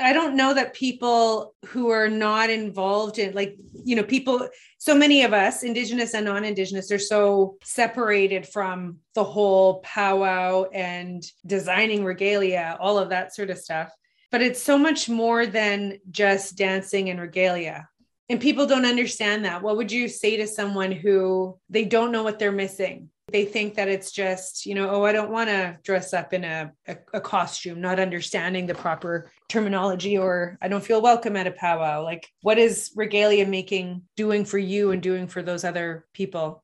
I 0.01 0.13
don't 0.13 0.35
know 0.35 0.53
that 0.53 0.73
people 0.73 1.53
who 1.67 1.89
are 1.89 2.09
not 2.09 2.49
involved 2.49 3.19
in, 3.19 3.33
like, 3.33 3.57
you 3.83 3.95
know, 3.95 4.03
people, 4.03 4.47
so 4.77 4.95
many 4.95 5.23
of 5.23 5.33
us, 5.33 5.63
Indigenous 5.63 6.13
and 6.13 6.25
non 6.25 6.45
Indigenous, 6.45 6.91
are 6.91 6.99
so 6.99 7.57
separated 7.63 8.47
from 8.47 8.97
the 9.13 9.23
whole 9.23 9.79
powwow 9.79 10.65
and 10.73 11.23
designing 11.45 12.03
regalia, 12.05 12.77
all 12.79 12.97
of 12.97 13.09
that 13.09 13.33
sort 13.33 13.49
of 13.49 13.57
stuff. 13.57 13.91
But 14.31 14.41
it's 14.41 14.61
so 14.61 14.77
much 14.77 15.09
more 15.09 15.45
than 15.45 15.99
just 16.11 16.55
dancing 16.57 17.09
and 17.09 17.19
regalia. 17.19 17.89
And 18.29 18.39
people 18.39 18.67
don't 18.67 18.85
understand 18.85 19.45
that. 19.45 19.63
What 19.63 19.75
would 19.77 19.91
you 19.91 20.07
say 20.07 20.37
to 20.37 20.47
someone 20.47 20.91
who 20.91 21.57
they 21.69 21.83
don't 21.83 22.11
know 22.11 22.23
what 22.23 22.39
they're 22.39 22.51
missing? 22.51 23.09
They 23.31 23.45
think 23.45 23.75
that 23.75 23.87
it's 23.87 24.11
just 24.11 24.65
you 24.65 24.75
know 24.75 24.89
oh 24.89 25.03
i 25.03 25.11
don't 25.11 25.31
want 25.31 25.49
to 25.49 25.77
dress 25.83 26.13
up 26.13 26.33
in 26.33 26.43
a, 26.43 26.71
a, 26.87 26.97
a, 27.13 27.21
costume 27.21 27.81
not 27.81 27.99
understanding 27.99 28.65
the 28.65 28.73
proper 28.73 29.31
terminology 29.47 30.17
or 30.17 30.57
i 30.61 30.67
don't 30.67 30.83
feel 30.83 31.01
welcome 31.01 31.35
at 31.35 31.47
a 31.47 31.51
powwow. 31.51 32.03
Like 32.03 32.27
what 32.41 32.57
is 32.57 32.91
regalia 32.95 33.45
making 33.45 34.03
doing 34.15 34.45
for 34.45 34.57
you 34.57 34.91
and 34.91 35.01
doing 35.01 35.27
for 35.27 35.41
those 35.41 35.63
other 35.63 36.05
people? 36.13 36.63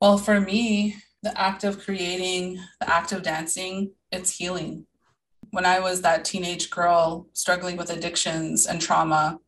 Well 0.00 0.18
for 0.18 0.40
me 0.40 0.96
the 1.22 1.38
act 1.40 1.64
of 1.64 1.78
creating 1.78 2.58
the 2.80 2.90
act 2.90 3.12
of 3.12 3.22
dancing 3.22 3.92
it's 4.10 4.36
healing. 4.36 4.86
When 5.50 5.66
i 5.66 5.80
was 5.80 6.02
that 6.02 6.24
teenage 6.24 6.70
girl 6.70 7.26
struggling 7.32 7.76
with 7.76 7.90
addictions 7.90 8.66
and 8.66 8.80
trauma 8.80 9.38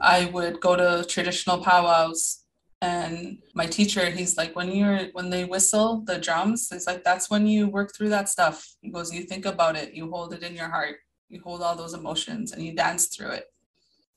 i 0.00 0.26
would 0.26 0.60
go 0.60 0.76
to 0.76 1.04
traditional 1.08 1.58
powwows 1.58 2.37
and 2.80 3.38
my 3.54 3.66
teacher 3.66 4.08
he's 4.10 4.36
like 4.36 4.54
when 4.54 4.70
you're 4.70 5.06
when 5.12 5.30
they 5.30 5.44
whistle 5.44 6.02
the 6.06 6.16
drums 6.16 6.68
it's 6.70 6.86
like 6.86 7.02
that's 7.02 7.28
when 7.28 7.44
you 7.46 7.68
work 7.68 7.92
through 7.94 8.08
that 8.08 8.28
stuff. 8.28 8.76
He 8.80 8.90
goes 8.90 9.12
you 9.12 9.24
think 9.24 9.46
about 9.46 9.76
it. 9.76 9.94
You 9.94 10.10
hold 10.10 10.32
it 10.32 10.42
in 10.42 10.54
your 10.54 10.68
heart. 10.68 10.96
You 11.28 11.40
hold 11.44 11.62
all 11.62 11.76
those 11.76 11.94
emotions 11.94 12.52
and 12.52 12.62
you 12.62 12.74
dance 12.74 13.06
through 13.06 13.30
it. 13.30 13.52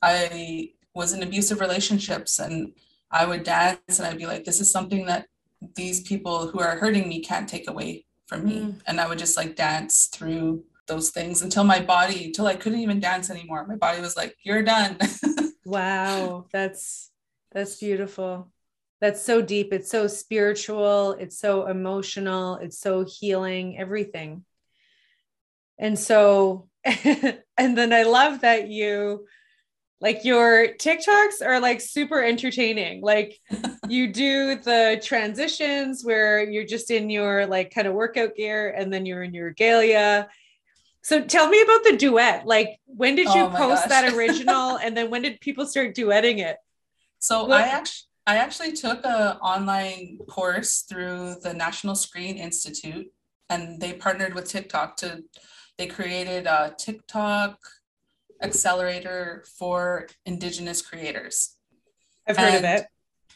I 0.00 0.70
was 0.94 1.12
in 1.12 1.22
abusive 1.22 1.60
relationships 1.60 2.38
and 2.38 2.72
i 3.10 3.24
would 3.24 3.44
dance 3.44 3.98
and 3.98 4.06
i'd 4.06 4.18
be 4.18 4.26
like 4.26 4.44
this 4.44 4.60
is 4.60 4.70
something 4.70 5.06
that 5.06 5.26
these 5.74 6.02
people 6.02 6.48
who 6.48 6.60
are 6.60 6.76
hurting 6.76 7.08
me 7.08 7.20
can't 7.20 7.48
take 7.48 7.70
away 7.70 8.04
from 8.26 8.44
me. 8.44 8.60
Mm. 8.60 8.80
and 8.86 9.00
i 9.00 9.08
would 9.08 9.18
just 9.18 9.36
like 9.36 9.56
dance 9.56 10.08
through 10.12 10.62
those 10.86 11.10
things 11.10 11.42
until 11.42 11.64
my 11.64 11.80
body 11.80 12.26
until 12.26 12.46
i 12.46 12.56
couldn't 12.56 12.80
even 12.80 13.00
dance 13.00 13.30
anymore. 13.30 13.66
My 13.66 13.76
body 13.76 14.00
was 14.00 14.16
like 14.16 14.36
you're 14.42 14.62
done. 14.62 14.98
Wow. 15.64 16.46
That's 16.52 17.11
that's 17.52 17.76
beautiful. 17.76 18.50
That's 19.00 19.20
so 19.20 19.42
deep. 19.42 19.72
It's 19.72 19.90
so 19.90 20.06
spiritual. 20.06 21.12
It's 21.12 21.38
so 21.38 21.66
emotional. 21.66 22.56
It's 22.56 22.78
so 22.78 23.04
healing, 23.04 23.76
everything. 23.76 24.44
And 25.78 25.98
so, 25.98 26.68
and 26.84 27.42
then 27.56 27.92
I 27.92 28.04
love 28.04 28.42
that 28.42 28.68
you, 28.68 29.26
like 30.00 30.24
your 30.24 30.68
TikToks 30.68 31.44
are 31.44 31.60
like 31.60 31.80
super 31.80 32.22
entertaining. 32.22 33.02
Like 33.02 33.40
you 33.88 34.12
do 34.12 34.56
the 34.56 35.00
transitions 35.02 36.04
where 36.04 36.42
you're 36.42 36.66
just 36.66 36.90
in 36.90 37.08
your 37.10 37.46
like 37.46 37.72
kind 37.72 37.86
of 37.86 37.94
workout 37.94 38.34
gear 38.34 38.70
and 38.70 38.92
then 38.92 39.06
you're 39.06 39.22
in 39.22 39.34
your 39.34 39.46
regalia. 39.46 40.28
So 41.02 41.24
tell 41.24 41.48
me 41.48 41.60
about 41.62 41.84
the 41.84 41.96
duet. 41.96 42.46
Like 42.46 42.78
when 42.86 43.14
did 43.14 43.28
oh 43.28 43.34
you 43.34 43.42
oh 43.42 43.50
post 43.50 43.88
gosh. 43.88 43.90
that 43.90 44.14
original 44.16 44.76
and 44.76 44.96
then 44.96 45.10
when 45.10 45.22
did 45.22 45.40
people 45.40 45.66
start 45.66 45.94
duetting 45.94 46.38
it? 46.38 46.56
So? 47.22 47.50
I 47.50 47.62
actually 47.62 48.08
I 48.26 48.36
actually 48.36 48.72
took 48.72 49.04
an 49.04 49.36
online 49.38 50.18
course 50.28 50.84
through 50.88 51.36
the 51.42 51.52
National 51.52 51.94
Screen 51.94 52.36
Institute, 52.36 53.06
and 53.50 53.80
they 53.80 53.92
partnered 53.94 54.34
with 54.34 54.48
TikTok 54.48 54.96
to. 54.98 55.24
They 55.78 55.86
created 55.86 56.46
a 56.46 56.74
TikTok 56.78 57.58
accelerator 58.42 59.44
for 59.58 60.08
Indigenous 60.26 60.82
creators. 60.82 61.56
I've 62.28 62.36
heard 62.36 62.54
and, 62.54 62.64
of 62.64 62.64
it. 62.64 62.86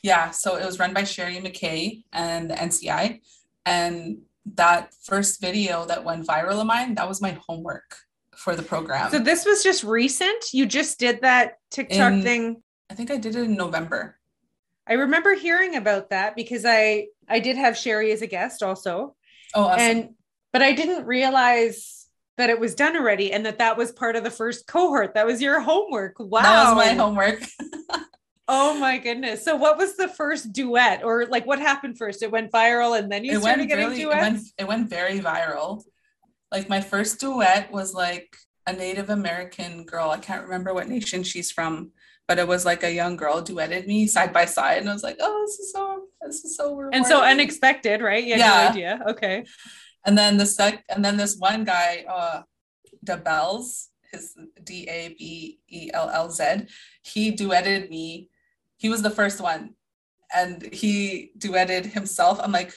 Yeah, 0.02 0.30
so 0.30 0.56
it 0.56 0.64
was 0.64 0.78
run 0.78 0.92
by 0.92 1.04
Sherry 1.04 1.36
McKay 1.36 2.04
and 2.12 2.50
the 2.50 2.54
NCI, 2.54 3.20
and 3.64 4.18
that 4.54 4.94
first 5.02 5.40
video 5.40 5.84
that 5.86 6.04
went 6.04 6.26
viral 6.26 6.60
of 6.60 6.66
mine, 6.66 6.94
that 6.94 7.08
was 7.08 7.20
my 7.20 7.38
homework 7.48 7.96
for 8.36 8.54
the 8.54 8.62
program. 8.62 9.10
So 9.10 9.18
this 9.18 9.44
was 9.44 9.64
just 9.64 9.82
recent. 9.82 10.52
You 10.52 10.66
just 10.66 11.00
did 11.00 11.22
that 11.22 11.58
TikTok 11.70 12.12
in, 12.12 12.22
thing 12.22 12.62
I 12.90 12.94
think 12.94 13.10
I 13.10 13.16
did 13.16 13.36
it 13.36 13.44
in 13.44 13.54
November. 13.54 14.16
I 14.86 14.94
remember 14.94 15.34
hearing 15.34 15.76
about 15.76 16.10
that 16.10 16.36
because 16.36 16.64
I 16.64 17.08
I 17.28 17.40
did 17.40 17.56
have 17.56 17.76
Sherry 17.76 18.12
as 18.12 18.22
a 18.22 18.26
guest 18.26 18.62
also. 18.62 19.16
Oh, 19.54 19.64
awesome. 19.64 19.80
and 19.80 20.08
but 20.52 20.62
I 20.62 20.72
didn't 20.72 21.06
realize 21.06 22.06
that 22.36 22.50
it 22.50 22.60
was 22.60 22.74
done 22.74 22.96
already 22.96 23.32
and 23.32 23.46
that 23.46 23.58
that 23.58 23.76
was 23.76 23.92
part 23.92 24.16
of 24.16 24.24
the 24.24 24.30
first 24.30 24.66
cohort. 24.66 25.14
That 25.14 25.26
was 25.26 25.42
your 25.42 25.60
homework. 25.60 26.14
Wow, 26.18 26.42
that 26.42 26.74
was 26.74 26.86
my 26.86 26.94
homework. 26.94 27.42
oh 28.48 28.78
my 28.78 28.98
goodness! 28.98 29.44
So, 29.44 29.56
what 29.56 29.76
was 29.76 29.96
the 29.96 30.08
first 30.08 30.52
duet, 30.52 31.02
or 31.02 31.26
like 31.26 31.46
what 31.46 31.58
happened 31.58 31.98
first? 31.98 32.22
It 32.22 32.30
went 32.30 32.52
viral, 32.52 32.98
and 32.98 33.10
then 33.10 33.24
you 33.24 33.38
it 33.38 33.40
started 33.40 33.66
getting 33.66 33.86
really, 33.88 34.02
duets. 34.02 34.16
It 34.16 34.20
went, 34.20 34.42
it 34.58 34.68
went 34.68 34.90
very 34.90 35.18
viral. 35.20 35.82
Like 36.52 36.68
my 36.68 36.80
first 36.80 37.18
duet 37.18 37.72
was 37.72 37.92
like 37.92 38.36
a 38.66 38.72
Native 38.72 39.10
American 39.10 39.84
girl. 39.84 40.10
I 40.10 40.18
can't 40.18 40.44
remember 40.44 40.72
what 40.74 40.88
nation 40.88 41.22
she's 41.22 41.50
from 41.50 41.90
but 42.28 42.38
it 42.38 42.46
was 42.46 42.64
like 42.64 42.82
a 42.82 42.92
young 42.92 43.16
girl 43.16 43.42
duetted 43.42 43.86
me 43.86 44.06
side 44.06 44.32
by 44.32 44.44
side 44.44 44.78
and 44.78 44.88
I 44.90 44.92
was 44.92 45.02
like, 45.02 45.18
oh, 45.20 45.44
this 45.46 45.58
is 45.58 45.72
so 45.72 46.02
this 46.22 46.44
is 46.44 46.56
so 46.56 46.70
rewarding. 46.70 46.98
And 46.98 47.06
so 47.06 47.22
unexpected, 47.22 48.00
right? 48.02 48.24
You 48.24 48.36
yeah. 48.36 48.64
no 48.64 48.68
idea. 48.70 49.00
Okay. 49.10 49.44
And 50.04 50.16
then 50.18 50.36
the 50.36 50.46
sec 50.46 50.84
and 50.88 51.04
then 51.04 51.16
this 51.16 51.36
one 51.36 51.64
guy, 51.64 52.04
uh 52.08 52.42
DaBellz, 53.04 53.86
his 54.10 54.34
D-A-B-E-L-L-Z, 54.62 56.44
he 57.02 57.32
duetted 57.32 57.88
me. 57.88 58.28
He 58.76 58.88
was 58.88 59.02
the 59.02 59.10
first 59.10 59.40
one. 59.40 59.74
And 60.34 60.62
he 60.72 61.30
duetted 61.38 61.92
himself. 61.92 62.40
I'm 62.42 62.50
like, 62.50 62.74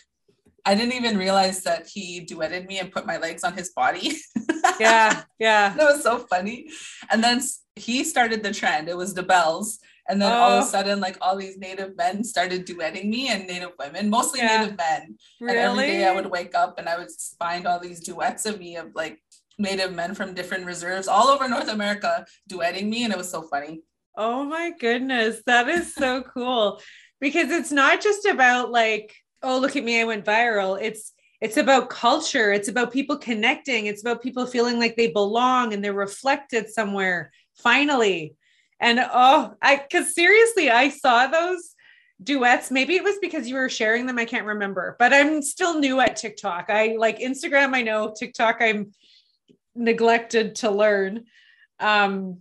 I 0.65 0.75
didn't 0.75 0.93
even 0.93 1.17
realize 1.17 1.63
that 1.63 1.87
he 1.87 2.25
duetted 2.25 2.67
me 2.67 2.79
and 2.79 2.91
put 2.91 3.05
my 3.05 3.17
legs 3.17 3.43
on 3.43 3.53
his 3.53 3.71
body. 3.71 4.17
yeah, 4.79 5.23
yeah. 5.39 5.73
That 5.75 5.93
was 5.93 6.03
so 6.03 6.19
funny. 6.19 6.69
And 7.09 7.23
then 7.23 7.41
he 7.75 8.03
started 8.03 8.43
the 8.43 8.53
trend. 8.53 8.89
It 8.89 8.97
was 8.97 9.13
the 9.13 9.23
bells. 9.23 9.79
And 10.07 10.19
then 10.19 10.31
oh. 10.31 10.35
all 10.35 10.51
of 10.51 10.63
a 10.63 10.65
oh. 10.65 10.69
sudden, 10.69 10.99
like 10.99 11.17
all 11.21 11.37
these 11.37 11.57
native 11.57 11.95
men 11.95 12.23
started 12.23 12.65
duetting 12.65 13.09
me 13.09 13.29
and 13.29 13.45
native 13.45 13.71
women, 13.77 14.09
mostly 14.09 14.39
yeah. 14.39 14.61
native 14.61 14.77
men. 14.77 15.17
Really? 15.39 15.57
And 15.57 15.69
every 15.69 15.87
day 15.87 16.07
I 16.07 16.15
would 16.15 16.29
wake 16.31 16.55
up 16.55 16.79
and 16.79 16.89
I 16.89 16.97
would 16.97 17.09
find 17.37 17.67
all 17.67 17.79
these 17.79 17.99
duets 17.99 18.45
of 18.47 18.59
me 18.59 18.75
of 18.75 18.95
like 18.95 19.21
native 19.59 19.93
men 19.93 20.15
from 20.15 20.33
different 20.33 20.65
reserves 20.65 21.07
all 21.07 21.27
over 21.27 21.47
North 21.47 21.69
America 21.69 22.25
duetting 22.49 22.89
me. 22.89 23.03
And 23.03 23.13
it 23.13 23.17
was 23.17 23.29
so 23.29 23.43
funny. 23.43 23.81
Oh 24.17 24.43
my 24.43 24.71
goodness. 24.79 25.43
That 25.45 25.69
is 25.69 25.93
so 25.93 26.23
cool. 26.23 26.81
Because 27.21 27.51
it's 27.51 27.71
not 27.71 28.01
just 28.01 28.25
about 28.25 28.71
like, 28.71 29.15
oh, 29.41 29.59
look 29.59 29.75
at 29.75 29.83
me, 29.83 30.01
I 30.01 30.05
went 30.05 30.25
viral. 30.25 30.81
It's 30.81 31.13
it's 31.41 31.57
about 31.57 31.89
culture. 31.89 32.51
It's 32.51 32.67
about 32.67 32.91
people 32.91 33.17
connecting. 33.17 33.85
It's 33.85 34.01
about 34.01 34.21
people 34.21 34.45
feeling 34.45 34.77
like 34.77 34.97
they 34.97 35.07
belong 35.07 35.73
and 35.73 35.83
they're 35.83 35.93
reflected 35.93 36.69
somewhere 36.69 37.31
finally. 37.55 38.35
And 38.81 38.99
oh, 38.99 39.53
I 39.61 39.77
because 39.77 40.13
seriously, 40.13 40.69
I 40.69 40.89
saw 40.89 41.27
those 41.27 41.75
duets. 42.21 42.71
Maybe 42.71 42.95
it 42.95 43.03
was 43.03 43.17
because 43.21 43.47
you 43.47 43.55
were 43.55 43.69
sharing 43.69 44.05
them. 44.05 44.19
I 44.19 44.25
can't 44.25 44.45
remember, 44.45 44.95
but 44.99 45.13
I'm 45.13 45.41
still 45.41 45.79
new 45.79 45.99
at 45.99 46.17
TikTok. 46.17 46.69
I 46.69 46.95
like 46.97 47.19
Instagram, 47.19 47.73
I 47.73 47.81
know 47.81 48.13
TikTok, 48.17 48.57
I'm 48.59 48.91
neglected 49.75 50.55
to 50.55 50.71
learn. 50.71 51.25
Um, 51.79 52.39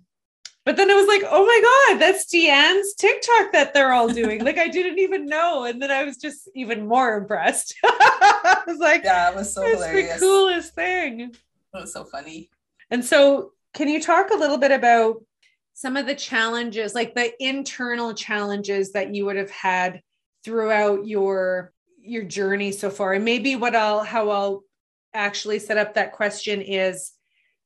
but 0.68 0.76
then 0.76 0.90
I 0.90 0.94
was 0.96 1.06
like, 1.06 1.22
oh 1.24 1.46
my 1.46 1.94
God, 1.94 1.98
that's 1.98 2.26
Deanne's 2.26 2.92
TikTok 2.92 3.52
that 3.52 3.72
they're 3.72 3.94
all 3.94 4.06
doing. 4.06 4.44
like 4.44 4.58
I 4.58 4.68
didn't 4.78 4.98
even 4.98 5.24
know. 5.24 5.64
And 5.64 5.80
then 5.80 5.90
I 5.90 6.04
was 6.04 6.18
just 6.18 6.46
even 6.54 6.86
more 6.86 7.16
impressed. 7.16 7.74
I 7.84 8.64
was 8.66 8.76
like, 8.76 9.02
yeah, 9.02 9.30
it 9.30 9.34
was 9.34 9.50
so 9.50 9.62
that's 9.62 9.76
hilarious. 9.76 10.12
the 10.12 10.20
coolest 10.20 10.74
thing. 10.74 11.20
It 11.20 11.36
was 11.72 11.94
so 11.94 12.04
funny. 12.04 12.50
And 12.90 13.02
so 13.02 13.52
can 13.72 13.88
you 13.88 13.98
talk 13.98 14.28
a 14.30 14.36
little 14.36 14.58
bit 14.58 14.70
about 14.70 15.24
some 15.72 15.96
of 15.96 16.04
the 16.04 16.14
challenges, 16.14 16.94
like 16.94 17.14
the 17.14 17.32
internal 17.42 18.12
challenges 18.12 18.92
that 18.92 19.14
you 19.14 19.24
would 19.24 19.36
have 19.36 19.50
had 19.50 20.02
throughout 20.44 21.06
your 21.06 21.72
your 21.98 22.24
journey 22.24 22.72
so 22.72 22.90
far. 22.90 23.14
And 23.14 23.24
maybe 23.24 23.56
what 23.56 23.74
I'll 23.74 24.04
how 24.04 24.28
I'll 24.28 24.64
actually 25.14 25.60
set 25.60 25.78
up 25.78 25.94
that 25.94 26.12
question 26.12 26.60
is 26.60 27.12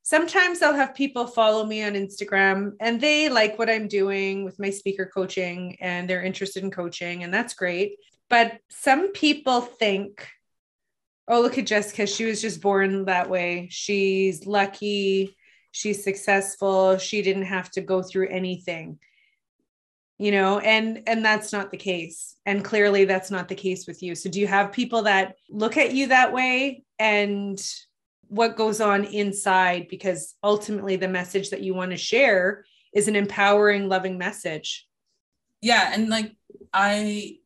sometimes 0.02 0.62
I'll 0.62 0.74
have 0.74 0.94
people 0.94 1.26
follow 1.26 1.64
me 1.64 1.82
on 1.82 1.92
Instagram 1.94 2.72
and 2.80 3.00
they 3.00 3.28
like 3.28 3.58
what 3.58 3.70
I'm 3.70 3.88
doing 3.88 4.44
with 4.44 4.58
my 4.58 4.70
speaker 4.70 5.10
coaching 5.12 5.76
and 5.80 6.08
they're 6.08 6.22
interested 6.22 6.62
in 6.62 6.70
coaching, 6.70 7.24
and 7.24 7.32
that's 7.32 7.54
great. 7.54 7.96
But 8.28 8.58
some 8.68 9.12
people 9.12 9.60
think, 9.60 10.28
oh, 11.28 11.40
look 11.40 11.58
at 11.58 11.66
Jessica. 11.66 12.06
She 12.06 12.24
was 12.24 12.40
just 12.40 12.60
born 12.60 13.04
that 13.04 13.28
way. 13.28 13.68
She's 13.70 14.46
lucky. 14.46 15.36
She's 15.70 16.02
successful. 16.02 16.98
She 16.98 17.22
didn't 17.22 17.44
have 17.44 17.70
to 17.72 17.80
go 17.80 18.02
through 18.02 18.28
anything 18.28 18.98
you 20.18 20.30
know 20.30 20.60
and 20.60 21.02
and 21.08 21.24
that's 21.24 21.52
not 21.52 21.72
the 21.72 21.76
case 21.76 22.36
and 22.46 22.64
clearly 22.64 23.04
that's 23.04 23.30
not 23.30 23.48
the 23.48 23.54
case 23.54 23.88
with 23.88 24.02
you 24.04 24.14
so 24.14 24.30
do 24.30 24.38
you 24.38 24.46
have 24.46 24.70
people 24.70 25.02
that 25.02 25.34
look 25.50 25.76
at 25.76 25.94
you 25.94 26.06
that 26.08 26.32
way 26.32 26.84
and 27.00 27.60
what 28.32 28.56
goes 28.56 28.80
on 28.80 29.04
inside 29.04 29.88
because 29.90 30.36
ultimately 30.42 30.96
the 30.96 31.06
message 31.06 31.50
that 31.50 31.60
you 31.60 31.74
want 31.74 31.90
to 31.90 31.98
share 31.98 32.64
is 32.94 33.06
an 33.06 33.14
empowering 33.14 33.90
loving 33.90 34.16
message. 34.16 34.88
Yeah 35.60 35.90
and 35.92 36.08
like 36.08 36.34
i 36.72 37.36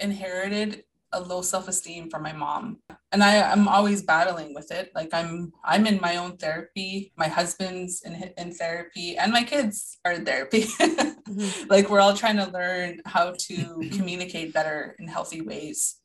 inherited 0.00 0.82
a 1.12 1.20
low 1.20 1.42
self-esteem 1.42 2.10
from 2.10 2.22
my 2.24 2.32
mom 2.32 2.78
and 3.12 3.22
i 3.22 3.40
i'm 3.52 3.68
always 3.68 4.02
battling 4.02 4.52
with 4.52 4.72
it. 4.72 4.90
Like 4.96 5.14
i'm 5.14 5.52
i'm 5.64 5.86
in 5.86 6.00
my 6.00 6.16
own 6.16 6.36
therapy. 6.38 7.12
My 7.16 7.28
husband's 7.28 8.02
in 8.02 8.14
in 8.36 8.52
therapy 8.52 9.16
and 9.16 9.30
my 9.32 9.44
kids 9.44 9.98
are 10.04 10.12
in 10.12 10.24
therapy. 10.24 10.66
Mm-hmm. 11.22 11.70
like 11.70 11.88
we're 11.88 12.00
all 12.00 12.14
trying 12.14 12.36
to 12.36 12.50
learn 12.50 13.00
how 13.06 13.32
to 13.46 13.56
communicate 13.92 14.52
better 14.52 14.96
in 14.98 15.06
healthy 15.06 15.40
ways 15.40 16.00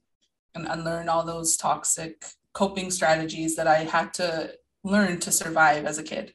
and 0.54 0.67
unlearn 0.67 1.10
all 1.10 1.26
those 1.26 1.58
toxic 1.58 2.23
coping 2.54 2.92
strategies 2.92 3.56
that 3.56 3.68
I 3.68 3.80
had 3.80 4.14
to 4.16 4.54
learn 4.84 5.20
to 5.20 5.32
survive 5.32 5.86
as 5.86 5.98
a 5.98 6.04
kid. 6.04 6.34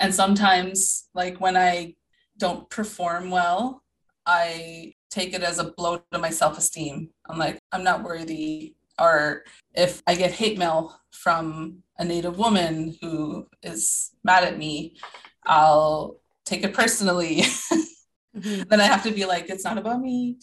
And 0.00 0.14
sometimes, 0.14 1.08
like 1.14 1.40
when 1.40 1.56
I 1.56 1.94
don't 2.38 2.68
perform 2.70 3.30
well, 3.30 3.82
I 4.26 4.94
take 5.10 5.34
it 5.34 5.42
as 5.42 5.58
a 5.58 5.72
blow 5.72 6.02
to 6.12 6.18
my 6.18 6.30
self 6.30 6.56
esteem. 6.58 7.10
I'm 7.28 7.38
like, 7.38 7.58
I'm 7.72 7.84
not 7.84 8.02
worthy. 8.02 8.74
Or 8.98 9.44
if 9.74 10.02
I 10.06 10.14
get 10.14 10.32
hate 10.32 10.58
mail 10.58 10.98
from 11.10 11.82
a 11.98 12.04
Native 12.04 12.38
woman 12.38 12.96
who 13.00 13.46
is 13.62 14.12
mad 14.24 14.44
at 14.44 14.58
me, 14.58 14.96
I'll 15.44 16.20
take 16.44 16.62
it 16.64 16.74
personally. 16.74 17.36
mm-hmm. 18.36 18.62
Then 18.68 18.80
I 18.80 18.84
have 18.84 19.02
to 19.04 19.10
be 19.10 19.24
like, 19.24 19.50
it's 19.50 19.64
not 19.64 19.78
about 19.78 20.00
me. 20.00 20.38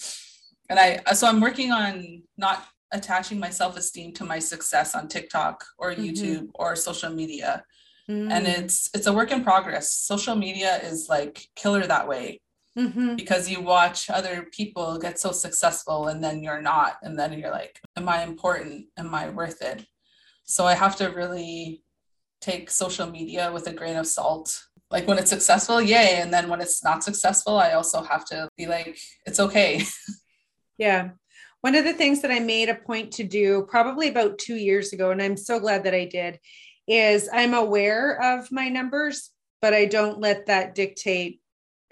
And 0.69 0.79
I, 0.79 0.99
so 1.13 1.27
I'm 1.27 1.41
working 1.41 1.71
on 1.71 2.23
not 2.37 2.67
attaching 2.91 3.39
my 3.39 3.49
self-esteem 3.49 4.13
to 4.13 4.25
my 4.25 4.39
success 4.39 4.95
on 4.95 5.07
TikTok 5.07 5.63
or 5.77 5.91
mm-hmm. 5.91 6.03
YouTube 6.03 6.49
or 6.55 6.75
social 6.75 7.09
media. 7.09 7.63
Mm-hmm. 8.09 8.31
And 8.31 8.47
it's 8.47 8.89
it's 8.93 9.07
a 9.07 9.13
work 9.13 9.31
in 9.31 9.43
progress. 9.43 9.93
Social 9.93 10.35
media 10.35 10.77
is 10.77 11.07
like 11.09 11.45
killer 11.55 11.85
that 11.85 12.07
way. 12.07 12.41
Mm-hmm. 12.77 13.15
Because 13.15 13.49
you 13.49 13.61
watch 13.61 14.09
other 14.09 14.47
people 14.51 14.97
get 14.99 15.19
so 15.19 15.31
successful 15.31 16.07
and 16.07 16.23
then 16.23 16.43
you're 16.43 16.61
not. 16.61 16.93
And 17.01 17.17
then 17.19 17.37
you're 17.37 17.51
like, 17.51 17.79
Am 17.95 18.09
I 18.09 18.23
important? 18.23 18.85
Am 18.97 19.13
I 19.13 19.29
worth 19.29 19.61
it? 19.61 19.85
So 20.45 20.65
I 20.65 20.73
have 20.73 20.95
to 20.97 21.07
really 21.07 21.83
take 22.41 22.71
social 22.71 23.07
media 23.07 23.51
with 23.51 23.67
a 23.67 23.73
grain 23.73 23.97
of 23.97 24.07
salt. 24.07 24.63
Like 24.89 25.07
when 25.07 25.19
it's 25.19 25.29
successful, 25.29 25.81
yay. 25.81 26.19
And 26.21 26.33
then 26.33 26.49
when 26.49 26.61
it's 26.61 26.83
not 26.83 27.03
successful, 27.03 27.59
I 27.59 27.73
also 27.73 28.01
have 28.01 28.25
to 28.25 28.49
be 28.57 28.65
like, 28.65 28.97
it's 29.25 29.39
okay. 29.39 29.83
Yeah. 30.79 31.09
One 31.61 31.75
of 31.75 31.83
the 31.83 31.93
things 31.93 32.21
that 32.21 32.31
I 32.31 32.39
made 32.39 32.69
a 32.69 32.75
point 32.75 33.13
to 33.13 33.23
do 33.23 33.67
probably 33.69 34.07
about 34.07 34.37
two 34.37 34.55
years 34.55 34.93
ago, 34.93 35.11
and 35.11 35.21
I'm 35.21 35.35
so 35.35 35.59
glad 35.59 35.83
that 35.83 35.93
I 35.93 36.05
did, 36.05 36.39
is 36.87 37.29
I'm 37.31 37.53
aware 37.53 38.37
of 38.37 38.51
my 38.51 38.69
numbers, 38.69 39.31
but 39.61 39.73
I 39.73 39.85
don't 39.85 40.19
let 40.19 40.45
that 40.45 40.73
dictate 40.73 41.41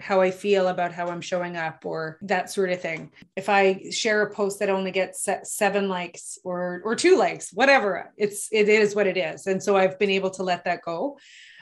how 0.00 0.20
I 0.20 0.30
feel 0.30 0.68
about 0.68 0.92
how 0.92 1.08
I'm 1.08 1.20
showing 1.20 1.56
up 1.56 1.84
or 1.84 2.18
that 2.22 2.50
sort 2.50 2.70
of 2.70 2.80
thing. 2.80 3.10
If 3.36 3.48
I 3.48 3.90
share 3.90 4.22
a 4.22 4.32
post 4.32 4.60
that 4.60 4.70
only 4.70 4.92
gets 4.92 5.28
seven 5.42 5.88
likes 5.88 6.38
or 6.44 6.80
or 6.84 6.94
two 6.94 7.18
likes, 7.18 7.52
whatever, 7.52 8.12
it's 8.16 8.48
it 8.52 8.68
is 8.68 8.94
what 8.94 9.08
it 9.08 9.16
is, 9.16 9.46
and 9.46 9.62
so 9.62 9.76
I've 9.76 9.98
been 9.98 10.10
able 10.10 10.30
to 10.30 10.42
let 10.42 10.64
that 10.64 10.82
go. 10.84 11.18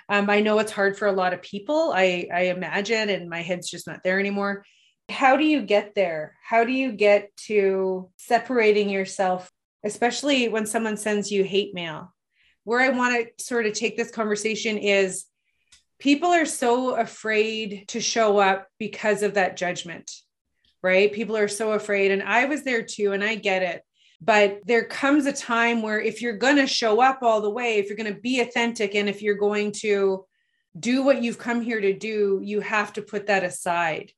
Um, 0.09 0.31
I 0.31 0.40
know 0.40 0.59
it's 0.61 0.71
hard 0.71 0.97
for 0.97 1.09
a 1.09 1.12
lot 1.12 1.33
of 1.33 1.42
people. 1.42 1.92
I 1.95 2.29
I 2.33 2.40
imagine, 2.42 3.09
and 3.09 3.29
my 3.29 3.42
head's 3.42 3.71
just 3.71 3.87
not 3.87 4.03
there 4.05 4.21
anymore. 4.21 4.64
How 5.09 5.37
do 5.37 5.45
you 5.45 5.62
get 5.62 5.95
there? 5.95 6.37
How 6.42 6.64
do 6.64 6.73
you 6.73 6.92
get 6.92 7.35
to 7.47 8.11
separating 8.16 8.90
yourself, 8.90 9.51
especially 9.85 10.49
when 10.49 10.66
someone 10.66 10.97
sends 10.97 11.31
you 11.31 11.45
hate 11.45 11.75
mail? 11.75 12.12
Where 12.64 12.81
I 12.81 12.88
want 12.90 13.14
to 13.38 13.45
sort 13.45 13.66
of 13.66 13.73
take 13.73 13.97
this 13.97 14.11
conversation 14.11 14.79
is 14.79 15.27
people 15.99 16.31
are 16.31 16.47
so 16.47 16.97
afraid 16.97 17.85
to 17.88 18.01
show 18.01 18.38
up 18.38 18.66
because 18.79 19.23
of 19.23 19.35
that 19.35 19.57
judgment, 19.57 20.11
right? 20.83 21.12
People 21.12 21.37
are 21.37 21.49
so 21.49 21.73
afraid. 21.73 22.11
And 22.11 22.23
I 22.23 22.47
was 22.47 22.64
there 22.64 22.83
too, 22.83 23.12
and 23.12 23.23
I 23.23 23.37
get 23.37 23.62
it. 23.62 23.83
But 24.21 24.61
there 24.64 24.85
comes 24.85 25.27
a 25.27 25.33
time 25.33 25.83
where 25.83 26.01
if 26.01 26.21
you're 26.21 26.37
going 26.37 26.57
to 26.57 26.66
show 26.66 27.01
up 27.01 27.23
all 27.23 27.40
the 27.40 27.51
way, 27.51 27.79
if 27.79 27.87
you're 27.88 27.97
going 27.97 28.12
to 28.12 28.21
be 28.21 28.40
authentic, 28.40 28.95
and 28.97 29.09
if 29.09 29.23
you're 29.23 29.37
going 29.37 29.73
to 29.73 30.25
do 30.79 31.03
what 31.03 31.23
you've 31.23 31.38
come 31.38 31.61
here 31.61 31.81
to 31.81 31.92
do, 31.97 32.40
you 32.42 32.61
have 32.61 32.92
to 32.95 33.03
put 33.03 33.27
that 33.27 33.45
aside 33.45 34.12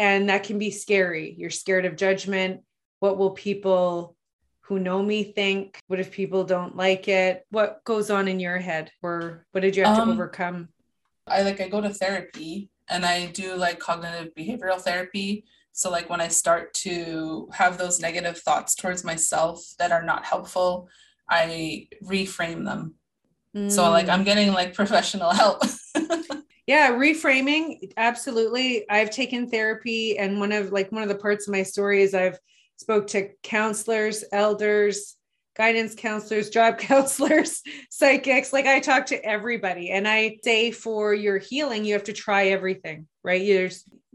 and 0.00 0.30
that 0.30 0.44
can 0.44 0.58
be 0.58 0.70
scary. 0.70 1.34
You're 1.36 1.50
scared 1.50 1.84
of 1.84 1.94
judgment. 1.94 2.62
What 3.00 3.18
will 3.18 3.32
people 3.32 4.16
who 4.62 4.78
know 4.78 5.02
me 5.02 5.24
think? 5.24 5.78
What 5.88 6.00
if 6.00 6.10
people 6.10 6.42
don't 6.42 6.74
like 6.74 7.06
it? 7.06 7.44
What 7.50 7.84
goes 7.84 8.08
on 8.08 8.26
in 8.26 8.40
your 8.40 8.56
head? 8.56 8.90
Or 9.02 9.44
what 9.52 9.60
did 9.60 9.76
you 9.76 9.84
have 9.84 9.98
um, 9.98 10.08
to 10.08 10.14
overcome? 10.14 10.68
I 11.26 11.42
like 11.42 11.60
i 11.60 11.68
go 11.68 11.82
to 11.82 11.90
therapy 11.90 12.70
and 12.88 13.04
i 13.04 13.26
do 13.26 13.54
like 13.54 13.78
cognitive 13.78 14.32
behavioral 14.34 14.80
therapy. 14.80 15.44
So 15.72 15.90
like 15.90 16.08
when 16.08 16.22
i 16.22 16.28
start 16.28 16.72
to 16.86 17.50
have 17.52 17.76
those 17.76 18.00
negative 18.00 18.38
thoughts 18.38 18.74
towards 18.74 19.04
myself 19.04 19.62
that 19.78 19.92
are 19.92 20.02
not 20.02 20.24
helpful 20.24 20.88
i 21.28 21.86
reframe 22.02 22.64
them. 22.64 22.94
Mm. 23.54 23.70
so 23.70 23.88
like 23.90 24.08
i'm 24.08 24.22
mm. 24.22 24.24
getting 24.24 24.52
like 24.52 24.74
professional 24.74 25.30
help 25.30 25.62
yeah 26.70 26.92
reframing 26.92 27.92
absolutely. 27.96 28.88
I've 28.88 29.10
taken 29.10 29.50
therapy 29.50 30.16
and 30.16 30.38
one 30.38 30.52
of 30.52 30.70
like 30.70 30.92
one 30.92 31.02
of 31.02 31.08
the 31.08 31.16
parts 31.16 31.48
of 31.48 31.52
my 31.52 31.64
story 31.64 32.00
is 32.02 32.14
i've 32.14 32.38
spoke 32.76 33.08
to 33.08 33.30
counselors 33.42 34.22
elders 34.32 35.16
guidance 35.56 35.96
counselors 35.96 36.48
job 36.58 36.78
counselors 36.78 37.62
psychics. 37.90 38.52
Like 38.52 38.66
i 38.66 38.78
talk 38.78 39.06
to 39.06 39.24
everybody 39.24 39.90
and 39.90 40.06
i 40.06 40.38
say 40.44 40.70
for 40.70 41.12
your 41.12 41.38
healing 41.38 41.84
you 41.84 41.94
have 41.94 42.04
to 42.04 42.12
try 42.12 42.46
everything 42.46 43.08
right? 43.22 43.42
You 43.42 43.70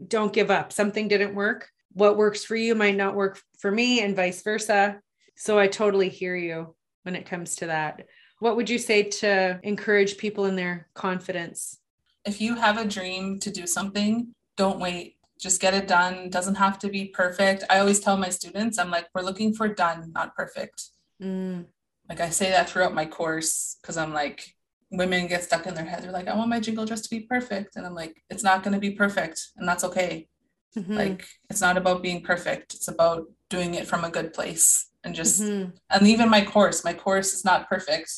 don't 0.08 0.32
give 0.32 0.50
up. 0.50 0.72
Something 0.72 1.08
didn't 1.08 1.34
work. 1.34 1.68
What 1.92 2.16
works 2.16 2.44
for 2.44 2.56
you 2.56 2.74
might 2.74 2.96
not 2.96 3.14
work 3.14 3.40
for 3.58 3.70
me 3.70 4.00
and 4.00 4.16
vice 4.16 4.42
versa. 4.42 5.00
So 5.36 5.58
i 5.58 5.66
totally 5.66 6.08
hear 6.08 6.34
you 6.34 6.74
when 7.02 7.14
it 7.16 7.26
comes 7.26 7.56
to 7.56 7.66
that. 7.66 8.06
What 8.38 8.56
would 8.56 8.68
you 8.68 8.78
say 8.78 9.04
to 9.04 9.60
encourage 9.62 10.16
people 10.18 10.46
in 10.46 10.56
their 10.56 10.88
confidence 10.94 11.78
if 12.26 12.40
you 12.40 12.56
have 12.56 12.76
a 12.76 12.84
dream 12.84 13.38
to 13.40 13.50
do 13.50 13.66
something, 13.66 14.34
don't 14.56 14.80
wait. 14.80 15.16
Just 15.40 15.60
get 15.60 15.74
it 15.74 15.86
done. 15.86 16.30
Doesn't 16.30 16.56
have 16.56 16.78
to 16.80 16.88
be 16.88 17.06
perfect. 17.06 17.64
I 17.70 17.78
always 17.78 18.00
tell 18.00 18.16
my 18.16 18.30
students, 18.30 18.78
I'm 18.78 18.90
like, 18.90 19.06
we're 19.14 19.22
looking 19.22 19.54
for 19.54 19.68
done, 19.68 20.12
not 20.14 20.34
perfect. 20.34 20.82
Mm. 21.22 21.66
Like 22.08 22.20
I 22.20 22.30
say 22.30 22.50
that 22.50 22.68
throughout 22.68 22.94
my 22.94 23.06
course 23.06 23.76
because 23.80 23.96
I'm 23.96 24.12
like, 24.12 24.54
women 24.90 25.26
get 25.26 25.44
stuck 25.44 25.66
in 25.66 25.74
their 25.74 25.84
head. 25.84 26.02
They're 26.02 26.12
like, 26.12 26.28
I 26.28 26.36
want 26.36 26.50
my 26.50 26.60
jingle 26.60 26.86
dress 26.86 27.02
to 27.02 27.10
be 27.10 27.20
perfect. 27.20 27.76
And 27.76 27.86
I'm 27.86 27.94
like, 27.94 28.22
it's 28.30 28.44
not 28.44 28.62
going 28.62 28.74
to 28.74 28.80
be 28.80 28.92
perfect. 28.92 29.48
And 29.56 29.68
that's 29.68 29.84
okay. 29.84 30.28
Mm-hmm. 30.76 30.94
Like, 30.94 31.26
it's 31.50 31.60
not 31.60 31.76
about 31.76 32.02
being 32.02 32.22
perfect. 32.22 32.74
It's 32.74 32.88
about 32.88 33.26
doing 33.50 33.74
it 33.74 33.86
from 33.86 34.04
a 34.04 34.10
good 34.10 34.32
place 34.32 34.90
and 35.04 35.14
just, 35.14 35.42
mm-hmm. 35.42 35.70
and 35.90 36.06
even 36.06 36.28
my 36.28 36.44
course, 36.44 36.84
my 36.84 36.92
course 36.92 37.32
is 37.32 37.44
not 37.44 37.68
perfect 37.68 38.10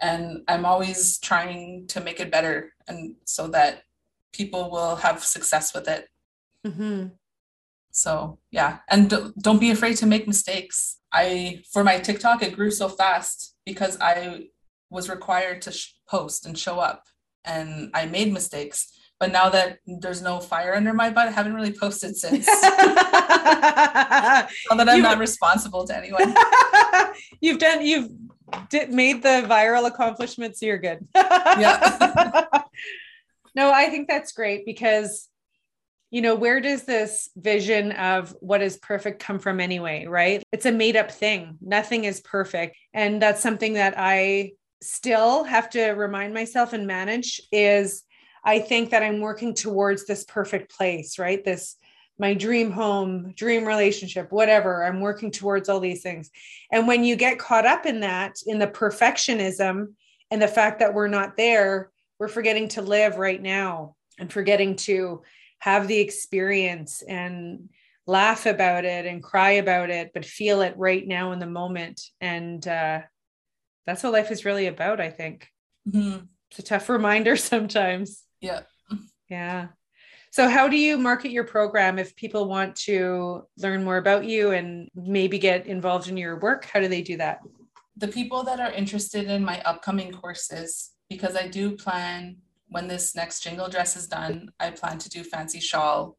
and 0.00 0.42
i'm 0.48 0.64
always 0.64 1.18
trying 1.18 1.86
to 1.86 2.00
make 2.00 2.20
it 2.20 2.30
better 2.30 2.72
and 2.88 3.14
so 3.24 3.48
that 3.48 3.82
people 4.32 4.70
will 4.70 4.96
have 4.96 5.24
success 5.24 5.74
with 5.74 5.88
it 5.88 6.06
mm-hmm. 6.66 7.06
so 7.90 8.38
yeah 8.50 8.78
and 8.88 9.32
don't 9.40 9.60
be 9.60 9.70
afraid 9.70 9.96
to 9.96 10.06
make 10.06 10.26
mistakes 10.26 10.98
i 11.12 11.62
for 11.72 11.84
my 11.84 11.98
tiktok 11.98 12.42
it 12.42 12.56
grew 12.56 12.70
so 12.70 12.88
fast 12.88 13.56
because 13.64 13.98
i 14.00 14.46
was 14.90 15.08
required 15.08 15.62
to 15.62 15.72
sh- 15.72 15.94
post 16.08 16.46
and 16.46 16.58
show 16.58 16.78
up 16.78 17.04
and 17.44 17.90
i 17.94 18.06
made 18.06 18.32
mistakes 18.32 18.92
but 19.20 19.30
now 19.32 19.50
that 19.50 19.78
there's 19.86 20.22
no 20.22 20.40
fire 20.40 20.74
under 20.74 20.94
my 20.94 21.10
butt, 21.10 21.28
I 21.28 21.30
haven't 21.30 21.54
really 21.54 21.74
posted 21.74 22.16
since. 22.16 22.46
now 22.62 22.62
that 22.62 24.48
I'm 24.88 24.96
you, 24.96 25.02
not 25.02 25.18
responsible 25.18 25.86
to 25.86 25.94
anyone. 25.94 26.34
you've 27.42 27.58
done 27.58 27.84
you've 27.84 28.08
did, 28.68 28.92
made 28.92 29.22
the 29.22 29.44
viral 29.48 29.86
accomplishments, 29.86 30.62
you're 30.62 30.78
good. 30.78 31.06
yeah. 31.14 32.46
no, 33.54 33.70
I 33.70 33.88
think 33.88 34.08
that's 34.08 34.32
great 34.32 34.64
because 34.64 35.28
you 36.10 36.22
know, 36.22 36.34
where 36.34 36.60
does 36.60 36.82
this 36.82 37.30
vision 37.36 37.92
of 37.92 38.34
what 38.40 38.62
is 38.62 38.76
perfect 38.78 39.22
come 39.22 39.38
from 39.38 39.60
anyway, 39.60 40.06
right? 40.06 40.42
It's 40.50 40.66
a 40.66 40.72
made 40.72 40.96
up 40.96 41.10
thing. 41.10 41.56
Nothing 41.60 42.04
is 42.04 42.20
perfect. 42.20 42.76
And 42.92 43.22
that's 43.22 43.40
something 43.40 43.74
that 43.74 43.94
I 43.96 44.52
still 44.82 45.44
have 45.44 45.70
to 45.70 45.90
remind 45.90 46.34
myself 46.34 46.72
and 46.72 46.86
manage 46.86 47.40
is 47.52 48.02
I 48.44 48.58
think 48.58 48.90
that 48.90 49.02
I'm 49.02 49.20
working 49.20 49.54
towards 49.54 50.06
this 50.06 50.24
perfect 50.24 50.74
place, 50.74 51.18
right? 51.18 51.44
This 51.44 51.76
my 52.20 52.34
dream 52.34 52.70
home, 52.70 53.32
dream 53.34 53.66
relationship, 53.66 54.30
whatever. 54.30 54.84
I'm 54.84 55.00
working 55.00 55.30
towards 55.30 55.70
all 55.70 55.80
these 55.80 56.02
things. 56.02 56.30
And 56.70 56.86
when 56.86 57.02
you 57.02 57.16
get 57.16 57.38
caught 57.38 57.64
up 57.64 57.86
in 57.86 58.00
that, 58.00 58.36
in 58.46 58.58
the 58.58 58.66
perfectionism 58.66 59.94
and 60.30 60.42
the 60.42 60.46
fact 60.46 60.80
that 60.80 60.92
we're 60.92 61.08
not 61.08 61.38
there, 61.38 61.90
we're 62.18 62.28
forgetting 62.28 62.68
to 62.68 62.82
live 62.82 63.16
right 63.16 63.40
now 63.40 63.96
and 64.18 64.30
forgetting 64.30 64.76
to 64.76 65.22
have 65.60 65.88
the 65.88 65.98
experience 65.98 67.00
and 67.00 67.70
laugh 68.06 68.44
about 68.44 68.84
it 68.84 69.06
and 69.06 69.22
cry 69.22 69.52
about 69.52 69.88
it, 69.88 70.10
but 70.12 70.26
feel 70.26 70.60
it 70.60 70.74
right 70.76 71.06
now 71.06 71.32
in 71.32 71.38
the 71.38 71.46
moment. 71.46 72.02
And 72.20 72.66
uh, 72.68 73.00
that's 73.86 74.02
what 74.02 74.12
life 74.12 74.30
is 74.30 74.44
really 74.44 74.66
about, 74.66 75.00
I 75.00 75.08
think. 75.08 75.48
Mm-hmm. 75.88 76.26
It's 76.50 76.58
a 76.58 76.62
tough 76.62 76.90
reminder 76.90 77.36
sometimes. 77.36 78.24
Yeah. 78.42 78.60
Yeah. 79.30 79.68
So, 80.32 80.48
how 80.48 80.68
do 80.68 80.76
you 80.76 80.96
market 80.96 81.32
your 81.32 81.42
program 81.42 81.98
if 81.98 82.14
people 82.14 82.48
want 82.48 82.76
to 82.86 83.46
learn 83.58 83.82
more 83.82 83.96
about 83.96 84.24
you 84.24 84.52
and 84.52 84.88
maybe 84.94 85.38
get 85.38 85.66
involved 85.66 86.08
in 86.08 86.16
your 86.16 86.38
work? 86.38 86.64
How 86.64 86.78
do 86.78 86.86
they 86.86 87.02
do 87.02 87.16
that? 87.16 87.40
The 87.96 88.06
people 88.06 88.44
that 88.44 88.60
are 88.60 88.70
interested 88.70 89.26
in 89.26 89.44
my 89.44 89.60
upcoming 89.62 90.12
courses, 90.12 90.92
because 91.08 91.34
I 91.34 91.48
do 91.48 91.76
plan 91.76 92.36
when 92.68 92.86
this 92.86 93.16
next 93.16 93.42
jingle 93.42 93.68
dress 93.68 93.96
is 93.96 94.06
done, 94.06 94.50
I 94.60 94.70
plan 94.70 94.98
to 94.98 95.08
do 95.08 95.24
fancy 95.24 95.58
shawl, 95.58 96.16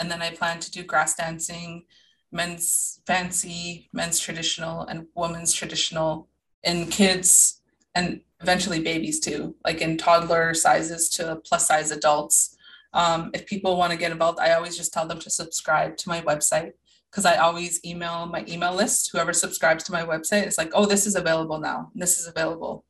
and 0.00 0.10
then 0.10 0.20
I 0.20 0.30
plan 0.30 0.58
to 0.58 0.70
do 0.70 0.82
grass 0.82 1.14
dancing, 1.14 1.84
men's 2.32 3.00
fancy, 3.06 3.88
men's 3.92 4.18
traditional, 4.18 4.82
and 4.86 5.06
women's 5.14 5.52
traditional, 5.52 6.28
in 6.64 6.86
kids 6.88 7.60
and 7.94 8.20
eventually 8.40 8.80
babies 8.80 9.20
too, 9.20 9.54
like 9.64 9.80
in 9.80 9.96
toddler 9.96 10.52
sizes 10.52 11.08
to 11.10 11.36
plus 11.44 11.68
size 11.68 11.92
adults 11.92 12.56
um, 12.92 13.30
if 13.34 13.46
people 13.46 13.76
want 13.76 13.92
to 13.92 13.98
get 13.98 14.12
involved, 14.12 14.38
I 14.38 14.52
always 14.52 14.76
just 14.76 14.92
tell 14.92 15.06
them 15.06 15.18
to 15.20 15.30
subscribe 15.30 15.96
to 15.98 16.08
my 16.08 16.20
website 16.20 16.72
because 17.10 17.24
I 17.24 17.36
always 17.36 17.84
email 17.84 18.26
my 18.26 18.44
email 18.48 18.74
list. 18.74 19.10
Whoever 19.12 19.32
subscribes 19.32 19.84
to 19.84 19.92
my 19.92 20.02
website, 20.04 20.42
it's 20.42 20.58
like, 20.58 20.72
oh, 20.74 20.86
this 20.86 21.06
is 21.06 21.14
available 21.14 21.58
now. 21.58 21.90
This 21.94 22.18
is 22.18 22.26
available. 22.26 22.84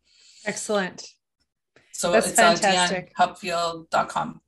Excellent. 0.44 1.06
So 1.92 2.12
That's 2.12 2.28
it's 2.28 2.36
fantastic. 2.36 3.12
on 3.18 3.34
deannehupfield.com. 3.34 4.40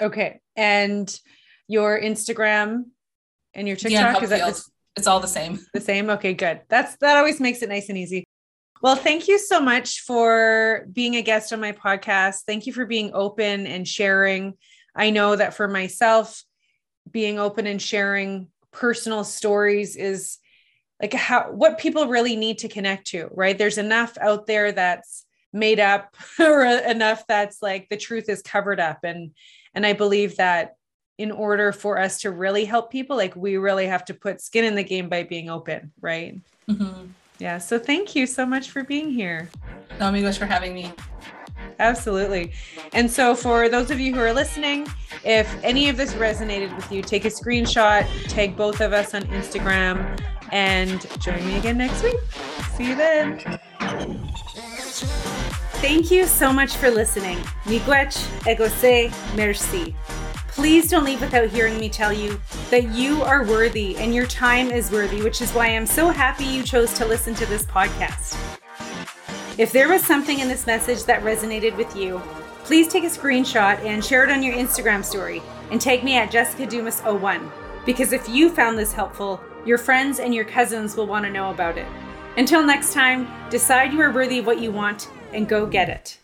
Okay. 0.00 0.40
And 0.56 1.20
your 1.68 2.00
Instagram 2.00 2.84
and 3.54 3.68
your 3.68 3.76
TikTok 3.76 4.22
is 4.22 4.30
that 4.30 4.60
it's 4.96 5.06
all 5.06 5.20
the 5.20 5.26
same. 5.26 5.58
The 5.72 5.80
same. 5.80 6.10
Okay, 6.10 6.34
good. 6.34 6.60
That's 6.68 6.96
that 6.96 7.16
always 7.16 7.40
makes 7.40 7.62
it 7.62 7.68
nice 7.68 7.88
and 7.88 7.98
easy. 7.98 8.24
Well, 8.84 8.96
thank 8.96 9.28
you 9.28 9.38
so 9.38 9.62
much 9.62 10.00
for 10.00 10.86
being 10.92 11.16
a 11.16 11.22
guest 11.22 11.54
on 11.54 11.60
my 11.62 11.72
podcast. 11.72 12.40
Thank 12.46 12.66
you 12.66 12.74
for 12.74 12.84
being 12.84 13.12
open 13.14 13.66
and 13.66 13.88
sharing. 13.88 14.58
I 14.94 15.08
know 15.08 15.34
that 15.34 15.54
for 15.54 15.66
myself, 15.66 16.44
being 17.10 17.38
open 17.38 17.66
and 17.66 17.80
sharing 17.80 18.48
personal 18.72 19.24
stories 19.24 19.96
is 19.96 20.36
like 21.00 21.14
how 21.14 21.50
what 21.50 21.78
people 21.78 22.08
really 22.08 22.36
need 22.36 22.58
to 22.58 22.68
connect 22.68 23.06
to, 23.06 23.30
right? 23.32 23.56
There's 23.56 23.78
enough 23.78 24.18
out 24.20 24.46
there 24.46 24.70
that's 24.70 25.24
made 25.50 25.80
up 25.80 26.14
or 26.38 26.66
enough 26.66 27.26
that's 27.26 27.62
like 27.62 27.88
the 27.88 27.96
truth 27.96 28.28
is 28.28 28.42
covered 28.42 28.80
up 28.80 28.98
and 29.02 29.30
and 29.74 29.86
I 29.86 29.94
believe 29.94 30.36
that 30.36 30.74
in 31.16 31.32
order 31.32 31.72
for 31.72 31.98
us 31.98 32.20
to 32.20 32.30
really 32.30 32.66
help 32.66 32.90
people 32.90 33.16
like 33.16 33.34
we 33.34 33.56
really 33.56 33.86
have 33.86 34.04
to 34.04 34.12
put 34.12 34.42
skin 34.42 34.66
in 34.66 34.74
the 34.74 34.84
game 34.84 35.08
by 35.08 35.22
being 35.22 35.48
open, 35.48 35.90
right? 36.02 36.38
Mm-hmm. 36.68 37.06
Yeah. 37.44 37.58
So 37.58 37.78
thank 37.78 38.16
you 38.16 38.26
so 38.26 38.46
much 38.46 38.70
for 38.70 38.84
being 38.84 39.10
here. 39.10 39.50
No 40.00 40.08
amigos 40.08 40.38
for 40.38 40.46
having 40.46 40.72
me. 40.72 40.90
Absolutely. 41.78 42.54
And 42.94 43.10
so, 43.10 43.34
for 43.34 43.68
those 43.68 43.90
of 43.90 44.00
you 44.00 44.14
who 44.14 44.20
are 44.20 44.32
listening, 44.32 44.86
if 45.24 45.46
any 45.62 45.90
of 45.90 45.98
this 45.98 46.14
resonated 46.14 46.74
with 46.74 46.90
you, 46.90 47.02
take 47.02 47.26
a 47.26 47.28
screenshot, 47.28 48.08
tag 48.28 48.56
both 48.56 48.80
of 48.80 48.94
us 48.94 49.12
on 49.12 49.24
Instagram, 49.24 50.18
and 50.52 51.06
join 51.20 51.44
me 51.46 51.58
again 51.58 51.76
next 51.76 52.02
week. 52.02 52.16
See 52.76 52.88
you 52.88 52.94
then. 52.94 53.38
Thank 55.82 56.10
you 56.10 56.26
so 56.26 56.50
much 56.50 56.76
for 56.76 56.90
listening. 56.90 57.36
Miigwech, 57.66 58.16
ekosi, 58.46 59.12
merci. 59.36 59.94
Please 60.54 60.88
don't 60.88 61.04
leave 61.04 61.20
without 61.20 61.48
hearing 61.48 61.78
me 61.78 61.88
tell 61.88 62.12
you 62.12 62.40
that 62.70 62.88
you 62.90 63.24
are 63.24 63.44
worthy 63.44 63.96
and 63.96 64.14
your 64.14 64.26
time 64.26 64.70
is 64.70 64.92
worthy, 64.92 65.20
which 65.20 65.42
is 65.42 65.50
why 65.50 65.66
I'm 65.66 65.84
so 65.84 66.10
happy 66.10 66.44
you 66.44 66.62
chose 66.62 66.92
to 66.94 67.04
listen 67.04 67.34
to 67.34 67.46
this 67.46 67.64
podcast. 67.64 68.38
If 69.58 69.72
there 69.72 69.88
was 69.88 70.04
something 70.04 70.38
in 70.38 70.46
this 70.46 70.64
message 70.64 71.04
that 71.04 71.24
resonated 71.24 71.76
with 71.76 71.96
you, 71.96 72.22
please 72.62 72.86
take 72.86 73.02
a 73.02 73.08
screenshot 73.08 73.84
and 73.84 74.04
share 74.04 74.22
it 74.22 74.30
on 74.30 74.44
your 74.44 74.54
Instagram 74.54 75.04
story 75.04 75.42
and 75.72 75.80
tag 75.80 76.04
me 76.04 76.16
at 76.16 76.30
Jessica 76.30 76.68
Dumas01 76.68 77.50
because 77.84 78.12
if 78.12 78.28
you 78.28 78.48
found 78.48 78.78
this 78.78 78.92
helpful, 78.92 79.40
your 79.66 79.76
friends 79.76 80.20
and 80.20 80.32
your 80.32 80.44
cousins 80.44 80.96
will 80.96 81.08
want 81.08 81.24
to 81.24 81.32
know 81.32 81.50
about 81.50 81.78
it. 81.78 81.86
Until 82.36 82.64
next 82.64 82.92
time, 82.92 83.26
decide 83.50 83.92
you 83.92 84.00
are 84.00 84.12
worthy 84.12 84.38
of 84.38 84.46
what 84.46 84.60
you 84.60 84.70
want 84.70 85.10
and 85.32 85.48
go 85.48 85.66
get 85.66 85.88
it. 85.88 86.18